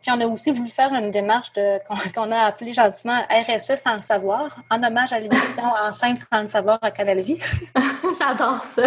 [0.00, 1.78] Puis on a aussi voulu faire une démarche de,
[2.14, 6.46] qu'on, a appelée gentiment RSE sans le savoir, en hommage à l'émission Enceinte sans le
[6.46, 7.38] savoir à Canal Vie.
[8.18, 8.82] J'adore ça.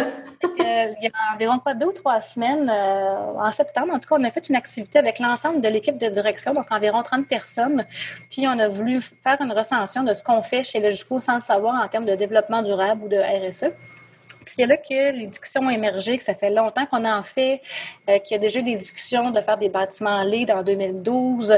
[0.57, 4.15] il y a environ pas deux ou trois semaines, euh, en septembre, en tout cas,
[4.19, 7.85] on a fait une activité avec l'ensemble de l'équipe de direction, donc environ 30 personnes.
[8.29, 11.41] Puis on a voulu faire une recension de ce qu'on fait chez Logisco sans le
[11.41, 13.71] savoir en termes de développement durable ou de RSE
[14.45, 17.61] c'est là que les discussions ont émergé, que ça fait longtemps qu'on en fait,
[18.09, 21.51] euh, qu'il y a déjà des discussions de faire des bâtiments LED en 2012.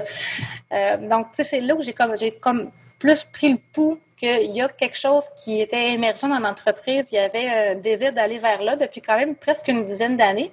[0.72, 4.00] Euh, donc, tu sais, c'est là où j'ai comme, j'ai comme plus pris le pouls
[4.18, 7.10] qu'il y a quelque chose qui était émergent dans l'entreprise.
[7.12, 10.52] Il y avait un désir d'aller vers là depuis quand même presque une dizaine d'années,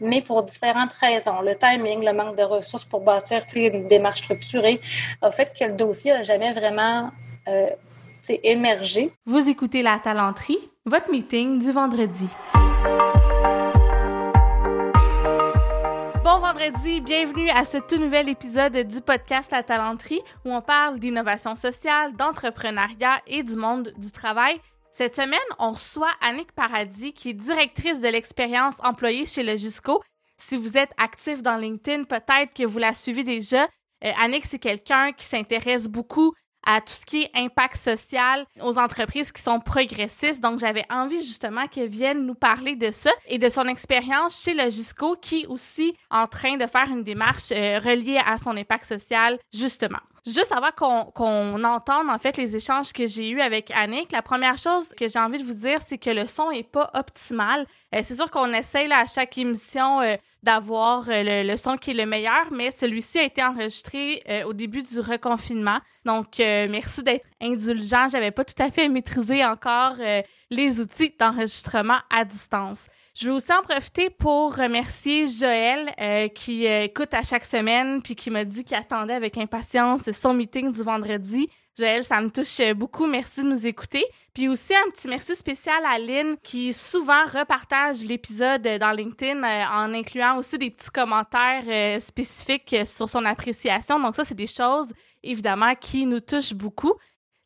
[0.00, 1.40] mais pour différentes raisons.
[1.40, 4.80] Le timing, le manque de ressources pour bâtir une démarche structurée
[5.22, 7.10] a fait que le dossier n'a jamais vraiment
[7.46, 7.68] euh,
[8.30, 9.12] émergé.
[9.26, 12.28] Vous écoutez La Talenterie, votre meeting du vendredi.
[16.22, 20.98] Bon vendredi, bienvenue à ce tout nouvel épisode du podcast La Talenterie où on parle
[20.98, 24.60] d'innovation sociale, d'entrepreneuriat et du monde du travail.
[24.90, 30.02] Cette semaine, on reçoit Annick Paradis qui est directrice de l'expérience employée chez Logisco.
[30.36, 33.64] Si vous êtes actif dans LinkedIn, peut-être que vous la suivez déjà.
[34.04, 36.34] Euh, Annick, c'est quelqu'un qui s'intéresse beaucoup
[36.66, 40.42] à tout ce qui est impact social aux entreprises qui sont progressistes.
[40.42, 44.54] Donc, j'avais envie justement qu'elle vienne nous parler de ça et de son expérience chez
[44.54, 49.38] Logisco qui aussi en train de faire une démarche euh, reliée à son impact social,
[49.52, 50.00] justement.
[50.26, 50.70] Juste avant
[51.12, 55.06] qu'on entende en fait les échanges que j'ai eus avec Annick, la première chose que
[55.06, 57.66] j'ai envie de vous dire, c'est que le son est pas optimal.
[57.94, 61.90] Euh, c'est sûr qu'on essaye là, à chaque émission euh, d'avoir euh, le, son qui
[61.90, 65.78] est le meilleur, mais celui-ci a été enregistré au début du reconfinement.
[66.04, 68.08] Donc merci d'être indulgent.
[68.08, 69.96] J'avais pas tout à fait maîtrisé encore
[70.50, 72.88] les outils d'enregistrement à distance.
[73.16, 78.02] Je veux aussi en profiter pour remercier Joël euh, qui euh, écoute à chaque semaine
[78.02, 81.48] puis qui m'a dit qu'il attendait avec impatience son meeting du vendredi.
[81.76, 83.06] Joël, ça me touche beaucoup.
[83.06, 84.04] Merci de nous écouter.
[84.32, 89.64] Puis aussi un petit merci spécial à Lynn qui souvent repartage l'épisode dans LinkedIn euh,
[89.66, 93.98] en incluant aussi des petits commentaires spécifiques sur son appréciation.
[93.98, 96.94] Donc ça, c'est des choses évidemment qui nous touchent beaucoup.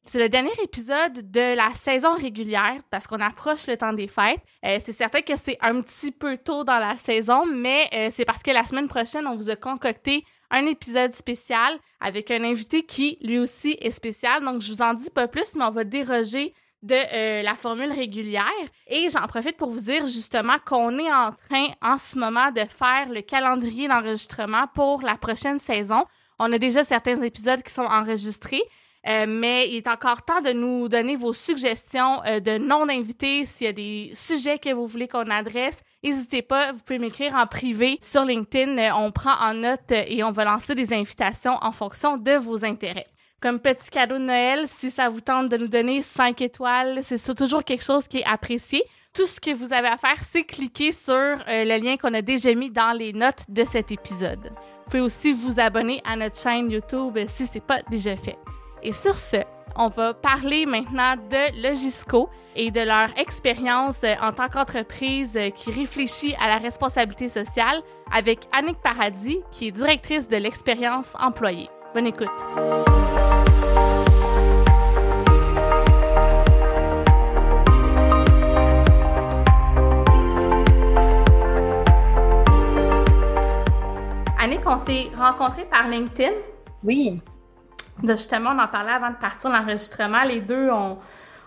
[0.09, 4.41] C'est le dernier épisode de la saison régulière parce qu'on approche le temps des fêtes.
[4.65, 8.25] Euh, c'est certain que c'est un petit peu tôt dans la saison, mais euh, c'est
[8.25, 12.83] parce que la semaine prochaine, on vous a concocté un épisode spécial avec un invité
[12.83, 14.45] qui, lui aussi, est spécial.
[14.45, 17.93] Donc, je vous en dis pas plus, mais on va déroger de euh, la formule
[17.93, 18.45] régulière.
[18.87, 22.61] Et j'en profite pour vous dire justement qu'on est en train en ce moment de
[22.61, 26.05] faire le calendrier d'enregistrement pour la prochaine saison.
[26.39, 28.63] On a déjà certains épisodes qui sont enregistrés,
[29.07, 33.45] euh, mais il est encore temps de nous donner vos suggestions euh, de noms d'invités.
[33.45, 36.73] S'il y a des sujets que vous voulez qu'on adresse, n'hésitez pas.
[36.73, 38.77] Vous pouvez m'écrire en privé sur LinkedIn.
[38.79, 42.65] Euh, on prend en note et on va lancer des invitations en fonction de vos
[42.65, 43.07] intérêts.
[43.41, 47.35] Comme petit cadeau de Noël, si ça vous tente de nous donner 5 étoiles, c'est
[47.37, 48.83] toujours quelque chose qui est apprécié.
[49.15, 52.53] Tout ce que vous avez à faire, c'est cliquer sur le lien qu'on a déjà
[52.55, 54.51] mis dans les notes de cet épisode.
[54.85, 58.37] Vous pouvez aussi vous abonner à notre chaîne YouTube si ce n'est pas déjà fait.
[58.83, 59.37] Et sur ce,
[59.77, 65.51] on va parler maintenant de Logisco et de leur expérience euh, en tant qu'entreprise euh,
[65.51, 67.81] qui réfléchit à la responsabilité sociale
[68.13, 71.69] avec Annick Paradis, qui est directrice de l'expérience employée.
[71.95, 72.29] Bonne écoute.
[84.41, 86.33] Annick, on s'est rencontrés par LinkedIn.
[86.85, 87.21] Oui
[88.05, 90.23] justement, on en parlait avant de partir l'enregistrement.
[90.23, 90.99] Les deux, on,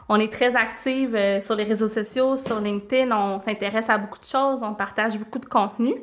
[0.10, 3.16] on est très actifs euh, sur les réseaux sociaux, sur LinkedIn.
[3.16, 5.96] On s'intéresse à beaucoup de choses, on partage beaucoup de contenu.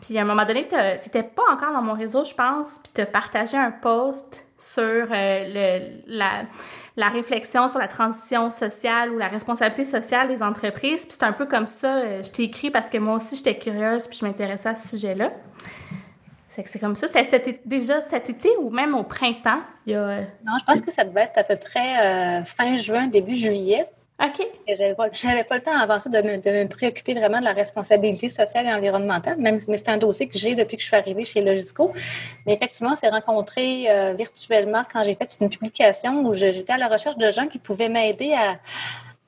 [0.00, 2.92] Puis à un moment donné, tu n'étais pas encore dans mon réseau, je pense, puis
[2.94, 9.28] tu as partagé un post sur euh, la, réflexion sur la transition sociale ou la
[9.28, 11.04] responsabilité sociale des entreprises.
[11.04, 13.58] Puis c'est un peu comme ça, euh, je t'ai écrit parce que moi aussi, j'étais
[13.58, 15.32] curieuse puis je m'intéressais à ce sujet-là.
[16.64, 17.06] C'est comme ça.
[17.08, 19.60] C'était déjà cet été ou même au printemps?
[19.86, 20.20] Il y a...
[20.44, 23.86] Non, je pense que ça devait être à peu près euh, fin juin, début juillet.
[24.24, 24.46] OK.
[24.66, 27.52] J'avais pas, pas le temps avant ça de me, de me, préoccuper vraiment de la
[27.52, 30.96] responsabilité sociale et environnementale, même mais c'est un dossier que j'ai depuis que je suis
[30.96, 31.92] arrivée chez Logisco.
[32.46, 36.78] Mais effectivement, on s'est rencontrés euh, virtuellement quand j'ai fait une publication où j'étais à
[36.78, 38.56] la recherche de gens qui pouvaient m'aider à,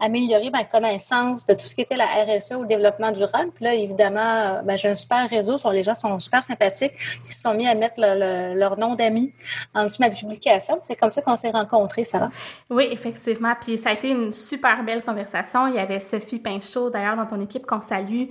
[0.01, 3.51] améliorer ma connaissance de tout ce qui était la RSE ou le développement durable.
[3.55, 6.93] Puis là, évidemment, ben, j'ai un super réseau, les gens sont super sympathiques,
[7.25, 9.33] ils se sont mis à mettre leur nom d'amis
[9.75, 10.79] en dessous de ma publication.
[10.83, 12.31] C'est comme ça qu'on s'est rencontrés, Sarah.
[12.71, 13.55] Oui, effectivement.
[13.61, 15.67] Puis ça a été une super belle conversation.
[15.67, 18.27] Il y avait Sophie Pinchot, d'ailleurs, dans ton équipe qu'on salue,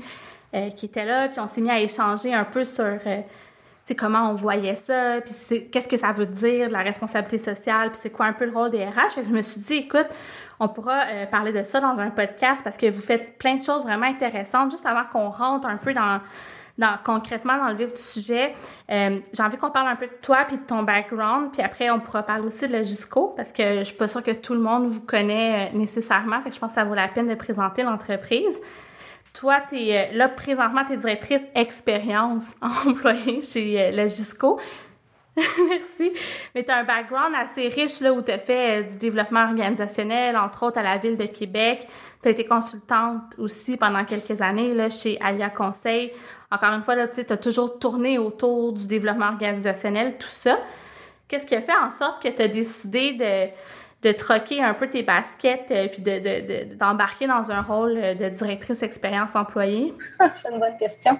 [0.55, 1.27] euh, qui était là.
[1.29, 2.85] Puis on s'est mis à échanger un peu sur...
[2.85, 3.21] Euh,
[3.87, 7.99] c'est comment on voyait ça, puis qu'est-ce que ça veut dire, la responsabilité sociale, puis
[8.01, 9.23] c'est quoi un peu le rôle des RH?
[9.25, 10.07] je me suis dit, écoute,
[10.59, 13.63] on pourra euh, parler de ça dans un podcast parce que vous faites plein de
[13.63, 14.71] choses vraiment intéressantes.
[14.71, 16.19] Juste avant qu'on rentre un peu dans,
[17.05, 18.55] concrètement dans le vif du sujet,
[18.91, 21.89] euh, j'ai envie qu'on parle un peu de toi puis de ton background, puis après
[21.89, 24.59] on pourra parler aussi de Logisco parce que je suis pas sûre que tout le
[24.59, 28.59] monde vous connaît euh, nécessairement, je pense que ça vaut la peine de présenter l'entreprise.
[29.39, 32.55] Toi, tu es là présentement, tu es directrice expérience
[32.85, 34.59] employée chez Logisco.
[35.69, 36.11] Merci.
[36.55, 39.43] Mais tu as un background assez riche là, où tu as fait euh, du développement
[39.43, 41.85] organisationnel, entre autres à la Ville de Québec.
[42.23, 46.11] Tu as été consultante aussi pendant quelques années là, chez Alia Conseil.
[46.49, 50.57] Encore une fois, tu as toujours tourné autour du développement organisationnel, tout ça.
[51.27, 53.51] Qu'est-ce qui a fait en sorte que tu as décidé de,
[54.01, 56.01] de troquer un peu tes baskets et euh, puis
[56.77, 59.93] d'embarquer de, dans un rôle euh, de directrice expérience employée?
[60.35, 61.17] C'est une bonne question.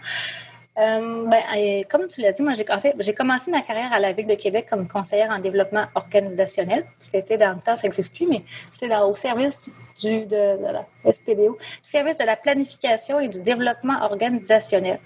[0.77, 4.35] Euh, ben, comme tu l'as dit, moi, j'ai commencé ma carrière à la Ville de
[4.35, 6.85] Québec comme conseillère en développement organisationnel.
[6.99, 11.57] C'était dans le temps, ça n'existe plus, mais c'était au service du, de, la SPDO,
[11.83, 14.99] service de la planification et du développement organisationnel.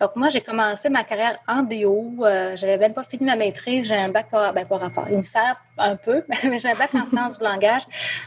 [0.00, 2.24] Donc, moi, j'ai commencé ma carrière en DO.
[2.24, 3.86] Euh, j'avais même pas fini ma maîtrise.
[3.86, 5.06] J'ai un bac, ben, pas rapport.
[5.10, 7.82] Il me sert un peu, mais j'ai un bac en sciences du langage.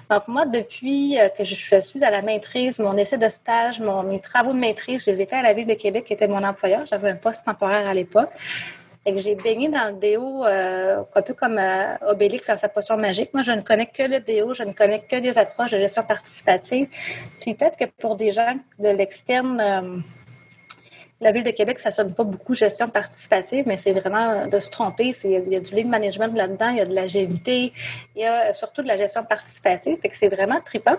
[0.10, 4.20] Donc, moi, depuis euh, que je suis à la maîtrise, mon essai de stage, mes
[4.20, 6.44] travaux de maîtrise, je les ai faits à la Ville de Québec, qui était mon
[6.44, 6.86] employeur.
[6.86, 8.30] J'avais un poste temporaire à l'époque
[9.14, 12.98] que j'ai baigné dans le déo euh, un peu comme euh, Obélix dans sa potion
[12.98, 13.34] magique.
[13.34, 16.04] Moi, je ne connais que le déo, je ne connais que des approches de gestion
[16.04, 16.88] participative.
[17.42, 19.98] Puis peut-être que pour des gens de l'externe, euh,
[21.20, 24.70] la Ville de Québec, ça sonne pas beaucoup gestion participative, mais c'est vraiment de se
[24.70, 25.16] tromper.
[25.24, 27.74] Il y a du lead management là-dedans, il y a de l'agilité,
[28.16, 29.98] il y a surtout de la gestion participative.
[30.02, 30.98] Fait que c'est vraiment trippant.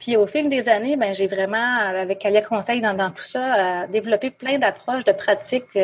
[0.00, 3.86] Puis au fil des années, ben, j'ai vraiment, avec Alia Conseil dans, dans tout ça,
[3.86, 5.78] développé plein d'approches, de pratiques.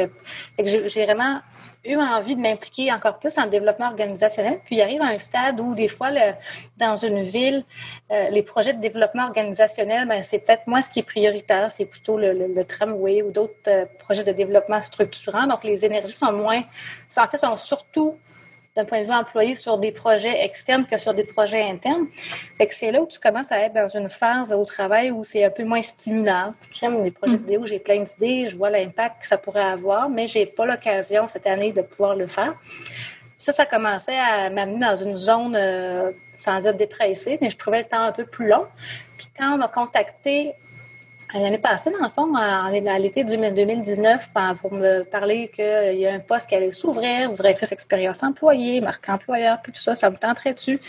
[0.58, 1.40] J'ai vraiment
[1.85, 4.61] eu envie de m'impliquer encore plus en développement organisationnel.
[4.65, 6.35] Puis il arrive à un stade où des fois, le,
[6.77, 7.65] dans une ville,
[8.11, 11.87] euh, les projets de développement organisationnel, ben, c'est peut-être moins ce qui est prioritaire, c'est
[11.87, 15.47] plutôt le, le, tramway ou d'autres euh, projets de développement structurant.
[15.47, 16.62] Donc les énergies sont moins,
[17.17, 18.19] en fait, sont surtout
[18.76, 22.06] d'un point de vue employé sur des projets externes que sur des projets internes.
[22.56, 25.25] Fait que c'est là où tu commences à être dans une phase au travail où
[25.25, 26.55] c'est un peu moins stimulant.
[26.72, 30.08] Crées des projets de vidéo, j'ai plein d'idées, je vois l'impact que ça pourrait avoir,
[30.08, 32.55] mais j'ai pas l'occasion cette année de pouvoir le faire.
[33.38, 37.78] ça, ça commençait à m'amener dans une zone, euh, sans dire dépressée, mais je trouvais
[37.78, 38.67] le temps un peu plus long.
[39.19, 40.55] Puis quand on m'a contacté
[41.32, 44.31] L'année passée, dans le fond, à l'été 2019,
[44.61, 49.09] pour me parler qu'il y a un poste qui allait s'ouvrir, directrice expérience employée, marque
[49.09, 50.81] employeur, puis tout ça, ça me tenterait dessus.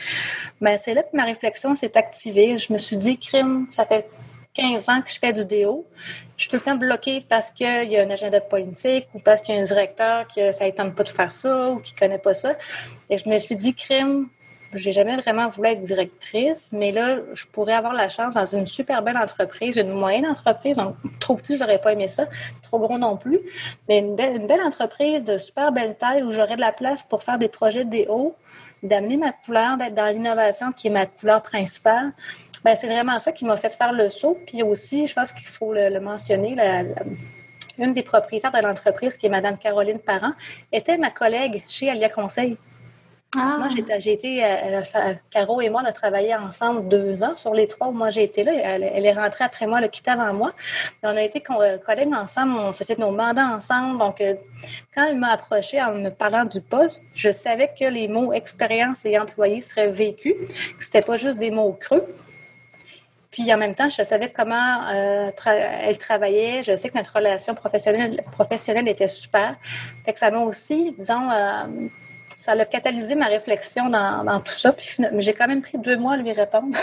[0.59, 2.57] Mais c'est là que ma réflexion s'est activée.
[2.57, 4.09] Je me suis dit, crime, ça fait
[4.55, 5.85] 15 ans que je fais du déo.
[6.38, 9.41] Je suis tout le temps bloquée parce qu'il y a un agenda politique ou parce
[9.41, 11.93] qu'il y a un directeur qui ça ne tente pas de faire ça ou qui
[11.93, 12.55] ne connaît pas ça.
[13.09, 14.27] Et je me suis dit, crime,
[14.73, 18.65] j'ai jamais vraiment voulu être directrice, mais là, je pourrais avoir la chance dans une
[18.65, 20.77] super belle entreprise, une moyenne entreprise.
[20.77, 22.25] Donc, trop petit, j'aurais pas aimé ça.
[22.62, 23.39] Trop gros non plus.
[23.89, 27.38] Mais une belle, entreprise de super belle taille où j'aurais de la place pour faire
[27.38, 28.35] des projets de hauts,
[28.83, 32.13] d'amener ma couleur, d'être dans l'innovation qui est ma couleur principale.
[32.63, 34.38] Ben, c'est vraiment ça qui m'a fait faire le saut.
[34.45, 36.56] Puis aussi, je pense qu'il faut le, mentionner,
[37.77, 40.33] une des propriétaires de l'entreprise, qui est Mme Caroline Parent,
[40.71, 42.57] était ma collègue chez Alia Conseil.
[43.37, 43.55] Ah.
[43.59, 43.69] Moi,
[44.00, 47.65] j'ai été, euh, euh, Caro et moi, on a travaillé ensemble deux ans sur les
[47.65, 48.51] trois où moi j'ai été là.
[48.53, 50.51] Elle, est rentrée après moi, elle a quitté avant moi.
[51.01, 54.00] on a été euh, collègues ensemble, on faisait nos mandats ensemble.
[54.00, 54.21] Donc,
[54.93, 59.05] quand elle m'a approché en me parlant du poste, je savais que les mots expérience
[59.05, 60.35] et employé seraient vécus,
[60.77, 62.05] que c'était pas juste des mots creux.
[63.31, 66.63] Puis en même temps, je savais comment elle travaillait.
[66.63, 69.55] Je sais que notre relation professionnelle, professionnelle était super.
[70.05, 71.29] Fait que ça m'a aussi, disons,
[72.41, 74.74] ça a catalysé ma réflexion dans, tout ça.
[74.74, 76.75] Puis j'ai quand même pris deux mois à lui répondre.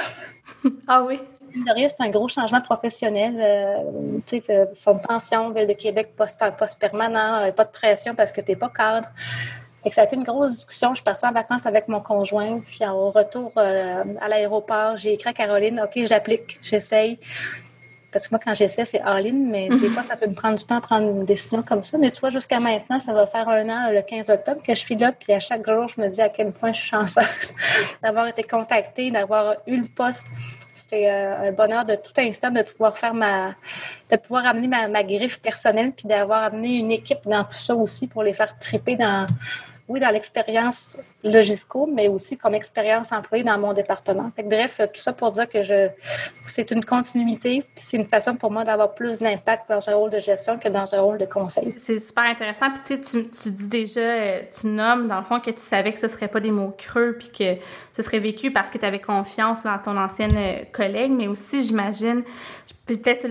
[0.87, 1.21] ah oui?
[1.53, 3.35] C'est un gros changement professionnel.
[3.41, 7.73] Euh, tu sais, fonds de pension, Ville de Québec, poste, poste permanent, euh, pas de
[7.73, 9.09] pression parce que tu n'es pas cadre.
[9.85, 10.91] Et ça a été une grosse discussion.
[10.91, 12.61] Je suis partie en vacances avec mon conjoint.
[12.61, 17.19] Puis au retour euh, à l'aéroport, j'ai écrit à Caroline, OK, j'applique, j'essaye.
[18.11, 20.65] Parce que moi, quand j'essaie, c'est all-in, mais des fois, ça peut me prendre du
[20.65, 21.99] temps à prendre une décision comme ça.
[21.99, 24.81] Mais tu vois, jusqu'à maintenant, ça va faire un an, le 15 octobre, que je
[24.81, 25.13] suis là.
[25.13, 27.53] Puis à chaque jour, je me dis à quel point je suis chanceuse
[28.03, 30.27] d'avoir été contactée, d'avoir eu le poste.
[30.75, 33.55] C'était euh, un bonheur de tout instant de pouvoir faire ma,
[34.11, 37.75] de pouvoir amener ma, ma griffe personnelle, puis d'avoir amené une équipe dans tout ça
[37.75, 39.27] aussi pour les faire triper dans,
[39.89, 44.31] oui, dans l'expérience Logisco, mais aussi comme expérience employée dans mon département.
[44.45, 45.89] bref, tout ça pour dire que je,
[46.43, 50.21] c'est une continuité, c'est une façon pour moi d'avoir plus d'impact dans un rôle de
[50.21, 51.75] gestion que dans un rôle de conseil.
[51.77, 52.67] C'est super intéressant.
[52.71, 55.99] Puis tu, tu dis déjà, euh, tu nommes dans le fond que tu savais que
[55.99, 57.61] ce serait pas des mots creux, puis que
[57.93, 61.65] ce serait vécu parce que tu avais confiance dans ton ancienne euh, collègue, mais aussi,
[61.65, 62.23] j'imagine,
[62.97, 63.27] peut-être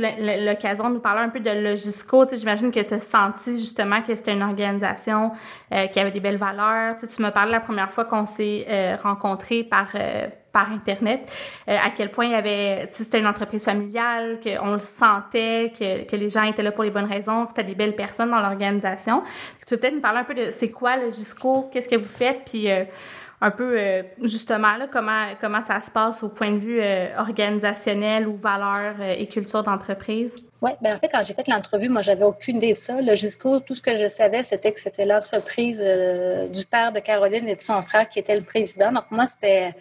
[0.45, 2.25] l'occasion de nous parler un peu de Logisco.
[2.25, 5.31] Tu j'imagine que tu as senti justement que c'était une organisation
[5.73, 6.95] euh, qui avait des belles valeurs.
[6.97, 11.31] Tu, m'as parlé la première fois qu'on s'est euh, rencontrés par euh, par internet,
[11.67, 16.15] à quel point il y avait, c'était une entreprise familiale, qu'on le sentait, que, que
[16.15, 19.21] les gens étaient là pour les bonnes raisons, que c'était des belles personnes dans l'organisation.
[19.67, 22.39] Tu peux peut-être nous parler un peu de c'est quoi Logisco, qu'est-ce que vous faites,
[22.49, 22.69] puis
[23.39, 27.15] un peu euh, justement là, comment comment ça se passe au point de vue euh,
[27.19, 30.35] organisationnel ou valeurs euh, et culture d'entreprise?
[30.61, 32.99] Oui, bien en fait, quand j'ai fait l'entrevue, moi, j'avais aucune idée de ça.
[32.99, 37.55] Logisco, tout ce que je savais, c'était que c'était l'entreprise du père de Caroline et
[37.55, 38.91] de son frère qui était le président.
[38.91, 39.75] Donc, moi, c'était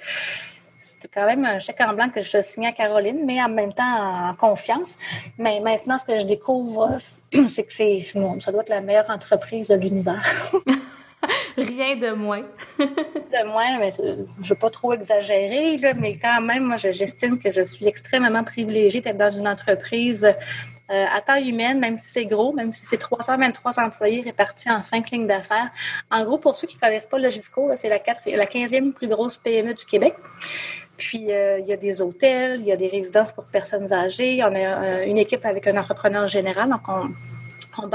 [0.83, 3.73] c'était quand même un chèque en blanc que je signais à Caroline, mais en même
[3.73, 4.97] temps en confiance.
[5.39, 6.99] Mais maintenant, ce que je découvre,
[7.49, 8.03] c'est que c'est,
[8.41, 10.23] ça doit être la meilleure entreprise de l'univers.
[11.56, 12.45] Rien de moins.
[12.78, 17.50] de moins, mais je ne veux pas trop exagérer, mais quand même, moi, j'estime que
[17.50, 22.26] je suis extrêmement privilégiée d'être dans une entreprise euh, à taille humaine, même si c'est
[22.26, 25.71] gros, même si c'est 323 employés répartis en cinq lignes d'affaires.
[26.12, 29.37] En gros, pour ceux qui ne connaissent pas Logisco, c'est la, la 15e plus grosse
[29.37, 30.14] PME du Québec.
[30.97, 34.40] Puis, euh, il y a des hôtels, il y a des résidences pour personnes âgées.
[34.45, 36.71] On a euh, une équipe avec un entrepreneur général.
[36.71, 37.11] Donc, on,
[37.83, 37.90] on,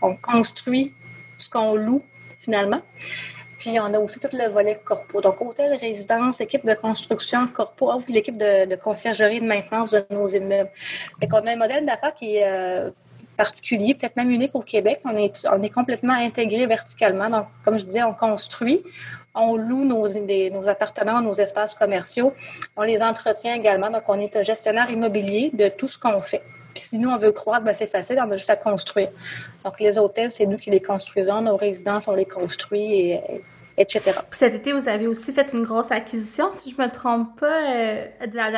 [0.00, 0.94] on construit
[1.36, 2.02] ce qu'on loue
[2.48, 2.80] finalement.
[3.58, 5.20] Puis on a aussi tout le volet corpo.
[5.20, 10.04] Donc, hôtel, résidence, équipe de construction, corpo, puis l'équipe de, conciergerie et de maintenance de
[10.10, 10.70] nos immeubles.
[11.20, 12.90] Fait qu'on a un modèle d'affaires qui est euh,
[13.36, 15.00] particulier, peut-être même unique au Québec.
[15.04, 17.28] On est, on est complètement intégré verticalement.
[17.28, 18.82] Donc, comme je disais, on construit,
[19.34, 22.32] on loue nos, nos appartements, nos espaces commerciaux.
[22.76, 23.90] On les entretient également.
[23.90, 26.42] Donc, on est un gestionnaire immobilier de tout ce qu'on fait.
[26.74, 29.10] Puis si nous, on veut croître, ben, c'est facile, on a juste à construire.
[29.64, 31.40] Donc, les hôtels, c'est nous qui les construisons.
[31.40, 33.42] Nos résidences, on les construit, et,
[33.78, 34.00] etc.
[34.04, 37.40] Puis cet été, vous avez aussi fait une grosse acquisition, si je ne me trompe
[37.40, 38.06] pas, euh,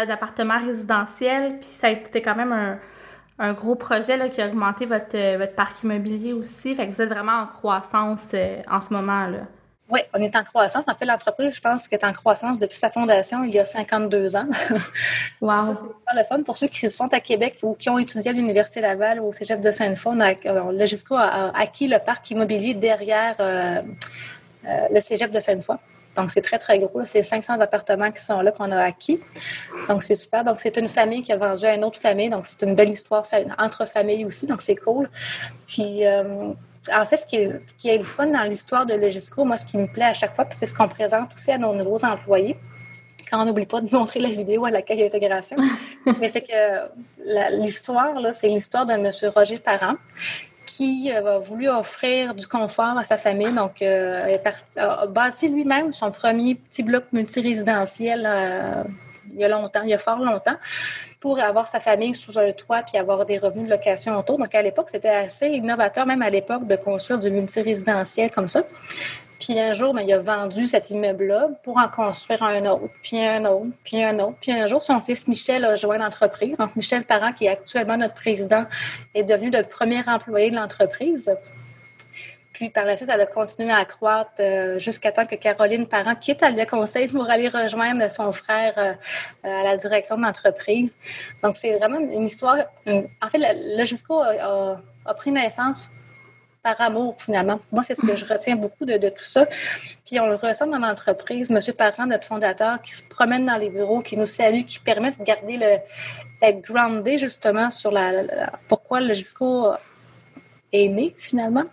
[0.06, 1.58] d'appartements résidentiels.
[1.60, 2.78] Puis ça a été quand même
[3.38, 6.74] un, gros projet qui a augmenté votre, euh, votre parc immobilier aussi.
[6.74, 9.26] Fait que vous êtes vraiment en croissance euh, en ce moment.
[9.26, 9.46] là.
[9.90, 10.84] Oui, on est en croissance.
[10.86, 14.36] En fait, l'entreprise, je pense, est en croissance depuis sa fondation il y a 52
[14.36, 14.48] ans.
[15.40, 15.74] Wow.
[15.74, 16.42] c'est le fun.
[16.42, 19.32] Pour ceux qui sont à Québec ou qui ont étudié à l'Université Laval ou au
[19.32, 20.14] Cégep de Sainte-Foy,
[20.72, 23.80] Logisco a, acquis le parc immobilier derrière euh,
[24.66, 25.76] euh, le Cégep de Sainte-Foy.
[26.16, 27.06] Donc, c'est très, très gros.
[27.06, 29.20] C'est 500 appartements qui sont là qu'on a acquis.
[29.88, 30.44] Donc, c'est super.
[30.44, 32.28] Donc, c'est une famille qui a vendu à une autre famille.
[32.28, 33.26] Donc, c'est une belle histoire
[33.58, 34.46] entre familles aussi.
[34.46, 35.08] Donc, c'est cool.
[35.66, 36.52] Puis, euh,
[36.92, 39.86] en fait, ce qui, est, le fun dans l'histoire de Logisco, moi, ce qui me
[39.86, 42.56] plaît à chaque fois, puis c'est ce qu'on présente aussi à nos nouveaux employés,
[43.30, 45.56] quand on n'oublie pas de montrer la vidéo à l'accueil d'intégration,
[46.20, 49.10] mais c'est que l'histoire, c'est l'histoire de M.
[49.34, 49.94] Roger Parent,
[50.66, 53.52] qui euh, a voulu offrir du confort à sa famille.
[53.52, 54.22] Donc, euh,
[54.76, 58.84] a bâti lui-même son premier petit bloc multirésidentiel euh,
[59.32, 60.56] il y a longtemps, il y a fort longtemps
[61.20, 64.38] pour avoir sa famille sous un toit puis avoir des revenus de location autour.
[64.38, 68.62] Donc, à l'époque, c'était assez innovateur, même à l'époque, de construire du multirésidentiel comme ça.
[69.38, 73.18] Puis un jour, ben, il a vendu cet immeuble-là pour en construire un autre, puis
[73.20, 74.36] un autre, puis un autre.
[74.40, 76.58] Puis un jour, son fils Michel a joint l'entreprise.
[76.58, 78.64] Donc, Michel Parent, qui est actuellement notre président,
[79.14, 81.34] est devenu le premier employé de l'entreprise.
[82.60, 86.14] Puis par la suite, elle a continué à croître euh, jusqu'à temps que Caroline Parent
[86.14, 88.92] quitte le conseil pour aller rejoindre son frère euh,
[89.42, 90.98] à la direction de l'entreprise.
[91.42, 92.58] Donc, c'est vraiment une histoire.
[92.86, 95.88] En fait, le Jusco a, pris naissance
[96.62, 97.60] par amour, finalement.
[97.72, 99.46] Moi, c'est ce que je retiens beaucoup de, tout ça.
[100.04, 101.48] Puis on le ressent dans l'entreprise.
[101.48, 105.12] Monsieur Parent, notre fondateur, qui se promène dans les bureaux, qui nous salue, qui permet
[105.12, 105.78] de garder le.
[106.42, 109.72] d'être groundé, justement, sur la, pourquoi le Gisco
[110.74, 111.64] est né, finalement.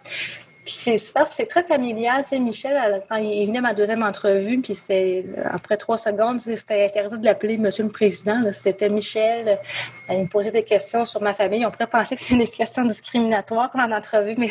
[0.68, 2.24] Puis c'est super, c'est très familial.
[2.24, 6.42] Tu sais, Michel, quand il venait à ma deuxième entrevue, puis c'est après trois secondes,
[6.42, 8.42] c'était interdit de l'appeler Monsieur le Président.
[8.52, 9.60] C'était Michel.
[10.10, 11.66] Il me posait des questions sur ma famille.
[11.66, 14.50] On pourrait penser que c'était des questions discriminatoires en entrevue, mais,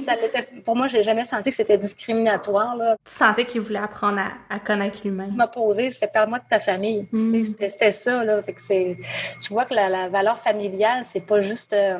[0.00, 0.46] ça l'était.
[0.64, 2.76] Pour moi, j'ai jamais senti que c'était discriminatoire.
[2.76, 2.96] Là.
[3.04, 5.30] Tu sentais qu'il voulait apprendre à, connaître lui-même.
[5.32, 7.08] Il m'a posé, c'était par moi de ta famille.
[7.10, 7.46] Mm.
[7.68, 8.22] C'était ça.
[8.22, 8.40] Là.
[8.44, 11.72] Fait que tu vois que la, valeur familiale, c'est pas juste.
[11.72, 11.98] Euh,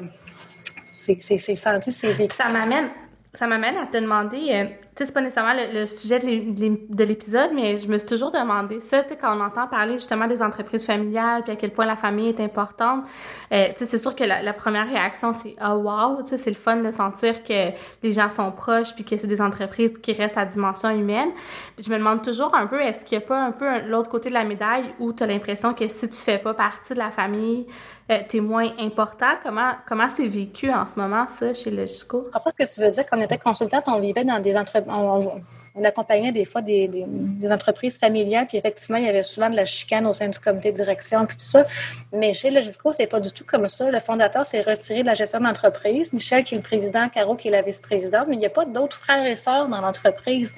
[1.01, 2.91] c'est senti, c'est Ça m'amène,
[3.33, 4.65] ça m'amène à te demander, euh,
[5.01, 9.03] sais, c'est pas nécessairement le, sujet de l'épisode, mais je me suis toujours demandé ça,
[9.03, 11.97] tu sais, quand on entend parler justement des entreprises familiales, puis à quel point la
[11.97, 13.05] famille est importante,
[13.53, 16.51] euh, tu sais, c'est sûr que la, première réaction, c'est «Oh wow!» Tu sais, c'est
[16.51, 17.71] le fun de sentir que
[18.03, 21.31] les gens sont proches, puis que c'est des entreprises qui restent à dimension humaine.
[21.77, 24.11] Puis je me demande toujours un peu, est-ce qu'il n'y a pas un peu l'autre
[24.11, 26.99] côté de la médaille où tu as l'impression que si tu fais pas partie de
[26.99, 27.67] la famille,
[28.11, 29.35] euh, t'es moins important.
[29.43, 32.29] Comment comment c'est vécu en ce moment, ça, chez Logisco?
[32.33, 34.93] Après, ce que tu faisais, quand on était consultante, on vivait dans des entreprises...
[34.93, 35.43] On,
[35.85, 39.65] accompagnait des fois des, des, entreprises familiales, puis effectivement, il y avait souvent de la
[39.65, 41.65] chicane au sein du comité de direction, puis tout ça.
[42.13, 43.91] Mais chez Logisco, c'est pas du tout comme ça.
[43.91, 46.13] Le fondateur s'est retiré de la gestion d'entreprise.
[46.13, 48.67] Michel, qui est le président, Caro, qui est la vice-présidente, mais il n'y a pas
[48.67, 50.55] d'autres frères et sœurs dans l'entreprise.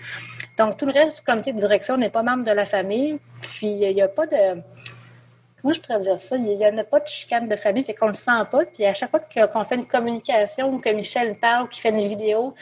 [0.59, 3.18] Donc, tout le reste du comité de direction n'est pas membre de la famille.
[3.42, 4.61] Puis, il n'y a pas de
[5.64, 6.37] moi, je pourrais dire ça.
[6.37, 8.64] Il n'y en a pas de chicane de famille, fait qu'on le sent pas.
[8.64, 12.09] Puis à chaque fois qu'on fait une communication ou que Michel parle, qu'il fait une
[12.09, 12.54] vidéo,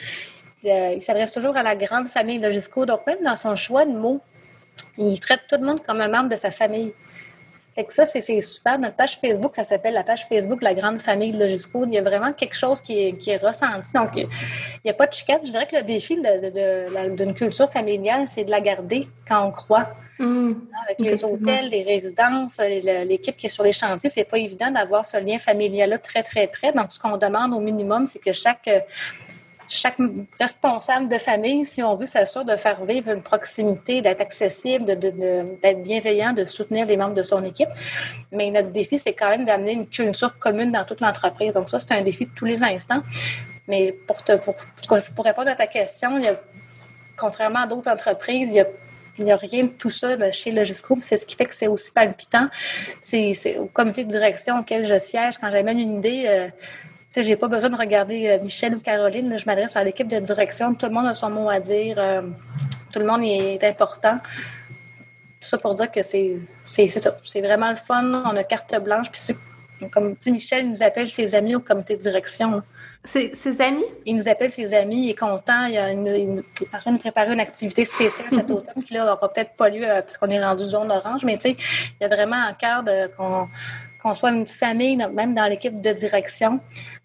[0.65, 2.85] euh, il s'adresse toujours à la grande famille Logisco.
[2.85, 4.21] Donc, même dans son choix de mots,
[4.97, 6.93] il traite tout le monde comme un membre de sa famille.
[7.73, 8.77] Fait que ça, c'est super.
[8.77, 11.85] Notre page Facebook, ça s'appelle la page Facebook La Grande Famille Logisco.
[11.85, 13.93] Il y a vraiment quelque chose qui est, qui est ressenti.
[13.93, 14.27] Donc, il
[14.83, 15.39] n'y a pas de chicane.
[15.43, 16.17] Je dirais que le défi
[17.15, 19.89] d'une culture familiale, c'est de la garder quand on croit.
[20.19, 20.53] Mmh.
[20.85, 25.05] Avec les hôtels, les résidences, l'équipe qui est sur les chantiers, c'est pas évident d'avoir
[25.05, 26.73] ce lien familial-là très, très près.
[26.73, 28.69] Donc, ce qu'on demande au minimum, c'est que chaque,
[29.71, 29.97] chaque
[30.39, 35.83] responsable de famille, si on veut, s'assure de faire vivre une proximité, d'être accessible, d'être
[35.83, 37.69] bienveillant, de soutenir les membres de son équipe.
[38.33, 41.53] Mais notre défi, c'est quand même d'amener une culture commune dans toute l'entreprise.
[41.53, 43.01] Donc, ça, c'est un défi de tous les instants.
[43.67, 44.33] Mais pour, te,
[45.19, 46.19] répondre à ta question,
[47.15, 48.53] contrairement à d'autres entreprises,
[49.17, 50.97] il n'y a rien de tout ça chez Logisco.
[51.01, 52.49] C'est ce qui fait que c'est aussi palpitant.
[53.01, 55.37] C'est au comité de direction auquel je siège.
[55.37, 56.47] Quand j'amène une idée, euh,
[57.15, 59.37] je n'ai pas besoin de regarder euh, Michel ou Caroline.
[59.37, 60.73] je m'adresse à l'équipe de direction.
[60.73, 61.97] Tout le monde a son mot à dire.
[61.99, 62.21] Euh,
[62.93, 64.19] tout le monde est important.
[65.39, 67.17] Tout ça pour dire que c'est ça.
[67.23, 68.23] C'est vraiment le fun.
[68.25, 69.11] On a carte blanche.
[69.11, 69.35] Puis
[69.89, 72.61] comme dit Michel, il nous appelle ses amis au comité de direction.
[73.03, 73.83] Ses, amis?
[74.05, 75.65] Il nous appelle ses amis, il est content.
[75.65, 78.93] Il, a une, il, est en train de préparer une activité spéciale cet automne qui,
[78.93, 81.55] là, n'aura peut-être pas lieu parce qu'on est rendu zone orange, mais tu sais,
[81.99, 82.83] il y a vraiment un cœur
[83.17, 83.47] qu'on
[84.01, 86.59] qu'on soit une famille, même dans l'équipe de direction.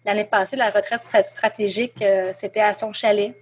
[0.05, 3.33] L'année passée, la retraite stratégique, euh, c'était à son chalet.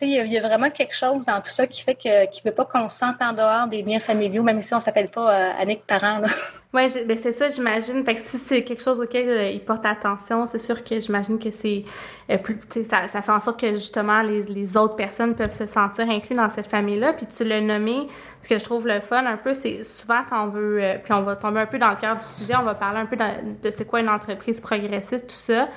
[0.00, 2.64] Il y, a vraiment quelque chose dans tout ça qui fait que qui veut pas
[2.64, 5.86] qu'on se sente en dehors des liens familiaux, même si on s'appelle pas euh, Annick
[5.86, 6.22] Parent.
[6.74, 8.04] Oui, ben c'est ça, j'imagine.
[8.04, 11.38] Fait que si c'est quelque chose auquel euh, il porte attention, c'est sûr que j'imagine
[11.38, 11.84] que c'est
[12.30, 15.66] euh, plus, ça, ça fait en sorte que justement les, les autres personnes peuvent se
[15.66, 17.12] sentir inclus dans cette famille-là.
[17.12, 18.08] Puis tu l'as nommé,
[18.40, 21.12] ce que je trouve le fun un peu, c'est souvent quand on veut, euh, puis
[21.12, 23.14] on va tomber un peu dans le cœur du sujet, on va parler un peu
[23.14, 25.68] de, de c'est quoi une entreprise progressiste, tout ça.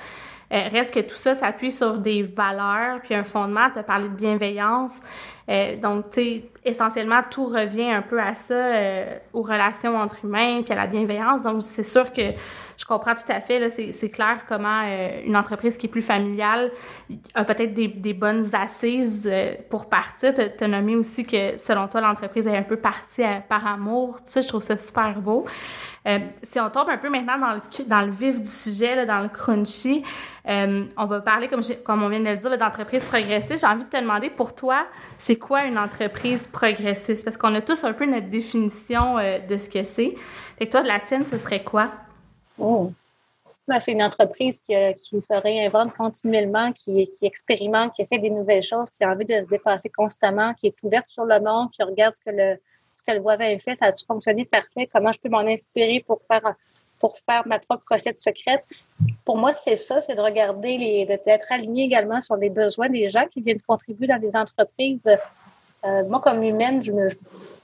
[0.50, 3.68] Euh, reste que tout ça s'appuie sur des valeurs, puis un fondement.
[3.70, 5.00] Tu as parlé de bienveillance.
[5.48, 10.62] Euh, donc, tu essentiellement, tout revient un peu à ça, euh, aux relations entre humains,
[10.62, 11.42] puis à la bienveillance.
[11.42, 12.32] Donc, c'est sûr que
[12.78, 13.68] je comprends tout à fait.
[13.70, 14.82] C'est, clair comment
[15.26, 16.70] une entreprise qui est plus familiale
[17.34, 19.30] a peut-être des, bonnes assises
[19.68, 20.32] pour partir.
[20.32, 24.22] Tu as nommé aussi que, selon toi, l'entreprise est un peu partie par amour.
[24.22, 25.44] Tu sais, je trouve ça super beau.
[26.06, 30.02] Euh, si on tombe un peu maintenant dans le, vif du sujet, dans le crunchy,
[30.48, 33.60] euh, on va parler, comme, on vient de le dire, d'entreprise progressiste.
[33.60, 34.86] J'ai envie de te demander, pour toi,
[35.16, 37.24] c'est quoi une entreprise progressiste?
[37.24, 40.14] Parce qu'on a tous un peu notre définition euh, de ce que c'est.
[40.60, 41.90] Et toi, la tienne, ce serait quoi?
[42.58, 48.30] Ben, c'est une entreprise qui, qui, se réinvente continuellement, qui, qui expérimente, qui essaie des
[48.30, 51.70] nouvelles choses, qui a envie de se dépasser constamment, qui est ouverte sur le monde,
[51.72, 52.58] qui regarde ce que le,
[53.08, 56.54] que le voisin fait, ça a-tu fonctionné parfait, comment je peux m'en inspirer pour faire
[57.00, 58.64] pour faire ma propre recette secrète?
[59.24, 63.06] Pour moi, c'est ça, c'est de regarder les, d'être aligné également sur les besoins des
[63.08, 65.08] gens qui viennent contribuer dans des entreprises.
[65.84, 67.08] Euh, moi, comme humaine, je me,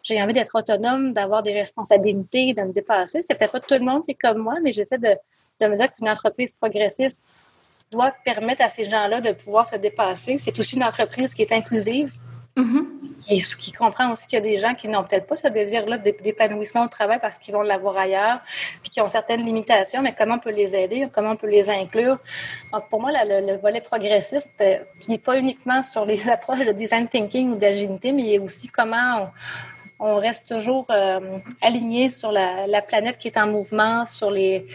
[0.04, 3.22] j'ai envie d'être autonome, d'avoir des responsabilités, de me dépasser.
[3.22, 5.16] C'est peut-être pas tout le monde qui est comme moi, mais j'essaie de,
[5.60, 7.20] de me dire qu'une entreprise progressiste
[7.90, 10.38] doit permettre à ces gens-là de pouvoir se dépasser.
[10.38, 12.12] C'est aussi une entreprise qui est inclusive.
[12.56, 15.98] Mm-hmm qui, comprend aussi qu'il y a des gens qui n'ont peut-être pas ce désir-là
[15.98, 18.40] d'épanouissement au travail parce qu'ils vont l'avoir ailleurs,
[18.82, 21.70] puis qui ont certaines limitations, mais comment on peut les aider, comment on peut les
[21.70, 22.18] inclure?
[22.72, 26.72] Donc, pour moi, le, volet progressiste, euh, il n'est pas uniquement sur les approches de
[26.72, 29.28] design thinking ou d'agilité, mais il est aussi comment on,
[30.12, 31.20] reste toujours euh,
[31.62, 34.66] aligné sur la, la, planète qui est en mouvement, sur les,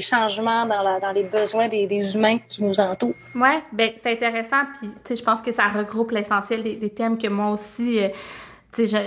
[0.00, 3.14] changements dans, les besoins des, humains qui nous entourent.
[3.34, 4.64] Oui, ben c'est intéressant.
[4.78, 8.08] Puis, tu sais, je pense que ça regroupe l'essentiel des, thèmes que moi aussi, euh,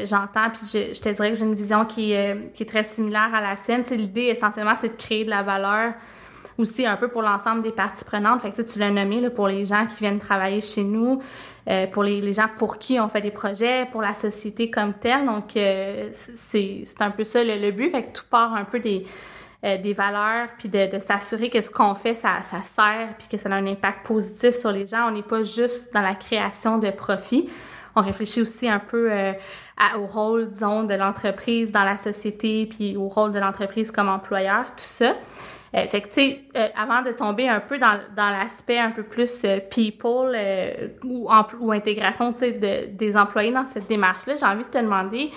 [0.06, 0.50] j'entends.
[0.54, 3.42] Puis, je, te dirais que j'ai une vision qui, euh, qui est très similaire à
[3.42, 3.84] la tienne.
[3.92, 5.94] L'idée, essentiellement, c'est de créer de la valeur
[6.58, 8.42] aussi un peu pour l'ensemble des parties prenantes.
[8.42, 11.22] Fait que tu l'as nommé là, pour les gens qui viennent travailler chez nous,
[11.70, 14.94] euh, pour les, les, gens pour qui on fait des projets, pour la société comme
[14.94, 15.26] telle.
[15.26, 17.92] Donc, euh, c'est un peu ça le, but.
[17.92, 19.06] Fait que tout part un peu des,
[19.64, 23.28] euh, des valeurs, puis de, de s'assurer que ce qu'on fait, ça, ça sert, puis
[23.28, 25.08] que ça a un impact positif sur les gens.
[25.10, 27.50] On n'est pas juste dans la création de profit.
[27.96, 29.12] On réfléchit aussi un peu
[29.98, 34.66] au rôle, disons, de l'entreprise dans la société, puis au rôle de l'entreprise comme employeur,
[34.68, 35.16] tout ça.
[35.78, 38.92] Euh, fait que, tu sais, euh, avant de tomber un peu dans, dans l'aspect un
[38.92, 40.36] peu plus euh, people
[41.04, 45.32] ou, ou intégration, de, des employés dans cette démarche-là, j'ai envie de te demander,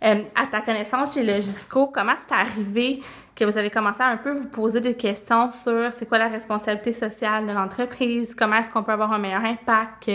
[0.00, 3.00] à ta connaissance chez Logisco, comment c'est arrivé
[3.36, 6.26] que vous avez commencé à un peu vous poser des questions sur c'est quoi la
[6.26, 10.10] responsabilité sociale de l'entreprise, comment est-ce qu'on peut avoir un meilleur impact,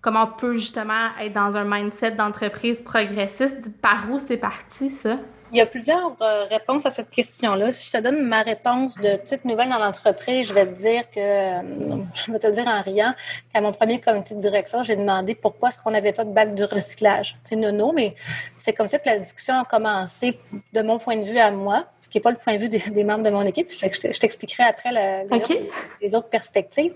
[0.00, 5.16] comment on peut justement être dans un mindset d'entreprise progressiste, par où c'est parti ça?
[5.52, 7.72] Il y a plusieurs euh, réponses à cette question-là.
[7.72, 11.10] Si je te donne ma réponse de petite nouvelle dans l'entreprise, je vais te dire
[11.10, 13.12] que, euh, je vais te dire en riant,
[13.52, 16.54] qu'à mon premier comité de direction, j'ai demandé pourquoi est-ce qu'on n'avait pas de bac
[16.54, 17.36] du recyclage.
[17.42, 18.14] C'est nono, mais
[18.56, 20.38] c'est comme ça que la discussion a commencé
[20.72, 22.68] de mon point de vue à moi, ce qui n'est pas le point de vue
[22.70, 23.70] des, membres de mon équipe.
[23.70, 26.94] Je, t'expliquerai après les, autres, perspectives.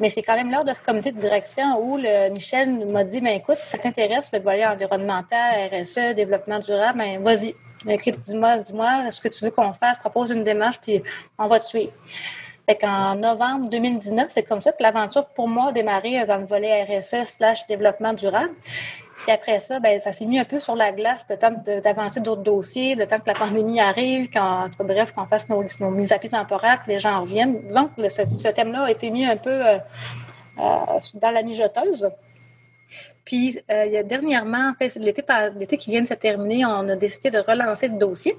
[0.00, 3.20] Mais c'est quand même lors de ce comité de direction où le, Michel m'a dit,
[3.20, 7.54] ben écoute, si ça t'intéresse, le volet environnemental, RSE, développement durable, ben vas-y,
[7.86, 9.98] dis-moi, dis-moi, ce que tu veux qu'on fasse?
[9.98, 11.02] Propose une démarche, puis
[11.38, 11.92] on va te suivre.
[12.66, 16.46] Fait qu'en novembre 2019, c'est comme ça que l'aventure pour moi a démarré dans le
[16.46, 18.54] volet RSE slash développement durable.
[19.24, 22.20] Puis après ça, ben, ça s'est mis un peu sur la glace, le temps d'avancer
[22.20, 26.12] d'autres dossiers, le temps que la pandémie arrive, quand, bref, qu'on fasse nos, nos mises
[26.12, 27.62] à pied temporaires, que les gens reviennent.
[27.66, 29.78] Disons que ce, thème-là a été mis un peu euh,
[30.58, 32.10] euh, dans la mijoteuse.
[33.24, 36.88] Puis, euh, il y a dernièrement, en fait, l'été, qui vient de se terminer, on
[36.88, 38.36] a décidé de relancer le dossier.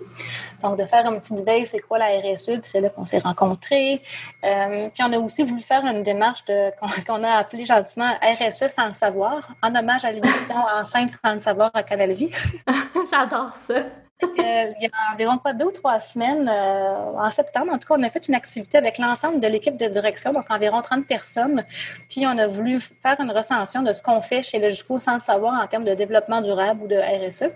[0.61, 3.19] Donc, de faire un petit veille, c'est quoi la RSE, puis c'est là qu'on s'est
[3.19, 4.01] rencontrés.
[4.43, 6.69] Euh, puis, on a aussi voulu faire une démarche de,
[7.07, 11.39] qu'on, a appelée gentiment RSE sans le savoir, en hommage à l'émission Enceinte sans le
[11.39, 12.29] savoir à Canal Vie.
[13.11, 14.04] J'adore ça.
[14.23, 17.87] Euh, il y a environ pas deux ou trois semaines, euh, en septembre, en tout
[17.87, 21.05] cas, on a fait une activité avec l'ensemble de l'équipe de direction, donc environ 30
[21.05, 21.65] personnes.
[22.09, 25.19] Puis on a voulu faire une recension de ce qu'on fait chez Jusqu'au sans le
[25.19, 27.51] savoir en termes de développement durable ou de RSE.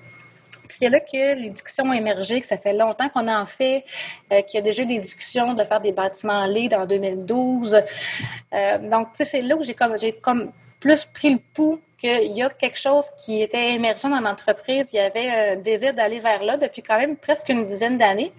[0.68, 3.86] c'est là que les discussions ont émergé, que ça fait longtemps qu'on en fait,
[4.32, 7.84] euh, qu'il y a déjà des discussions de faire des bâtiments LED en 2012.
[8.84, 12.50] donc, c'est là où j'ai comme, j'ai comme plus pris le pouls qu'il y a
[12.50, 14.90] quelque chose qui était émergent dans l'entreprise.
[14.94, 18.32] Il y avait un désir d'aller vers là depuis quand même presque une dizaine d'années,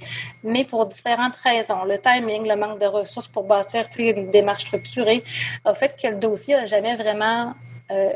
[0.42, 1.84] mais pour différentes raisons.
[1.84, 5.22] Le timing, le manque de ressources pour bâtir une démarche structurée
[5.64, 7.54] a fait que le dossier n'a jamais vraiment
[7.90, 8.12] euh,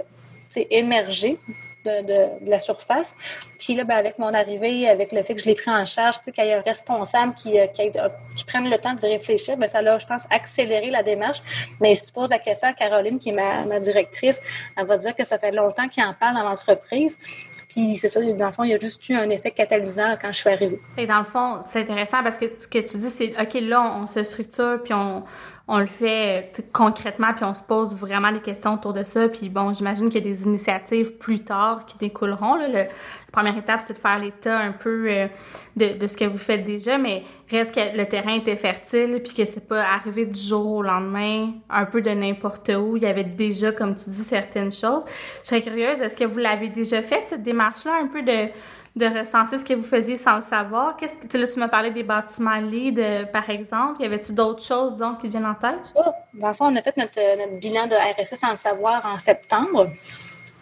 [0.71, 1.39] émergé
[1.85, 3.15] de, la surface.
[3.59, 6.21] Puis là, ben, avec mon arrivée, avec le fait que je l'ai pris en charge,
[6.21, 7.91] qu'il y ait un responsable qui, euh, qui,
[8.37, 11.43] qui prenne le temps d'y réfléchir, ben, ça l'a, je pense, accéléré la démarche.
[11.81, 14.41] Mais tu poses la question à Caroline, qui est ma, ma directrice,
[14.77, 17.19] elle va dire que ça fait longtemps qu'il en parle dans l'entreprise.
[17.75, 20.29] Puis c'est ça, dans le fond, il y a juste eu un effet catalysant quand
[20.29, 20.81] je suis arrivée.
[20.97, 23.97] Et dans le fond, c'est intéressant parce que ce que tu dis, c'est OK, là,
[24.01, 25.25] on se structure, puis on,
[25.67, 29.29] on le fait concrètement, puis on se pose vraiment des questions autour de ça.
[29.29, 32.55] Puis bon, j'imagine qu'il y a des initiatives plus tard qui découleront.
[32.55, 32.85] Là.
[33.35, 35.27] Première étape, c'est de faire l'état un peu euh,
[35.77, 39.35] de, de, ce que vous faites déjà, mais reste que le terrain était fertile, puis
[39.35, 42.97] que c'est pas arrivé du jour au lendemain, un peu de n'importe où.
[42.97, 45.05] Il y avait déjà, comme tu dis, certaines choses.
[45.43, 48.51] Je serais curieuse, est-ce que vous l'avez déjà fait, cette démarche-là, un peu de
[48.97, 50.97] de recenser ce que vous faisiez sans le savoir?
[50.97, 54.01] Qu'est-ce que là tu m'as parlé des bâtiments lead euh, par exemple.
[54.03, 55.93] Y avait-tu d'autres choses disons qui viennent en tête?
[56.33, 59.91] Dans le fond, on a fait notre, bilan de RSE sans le savoir en septembre.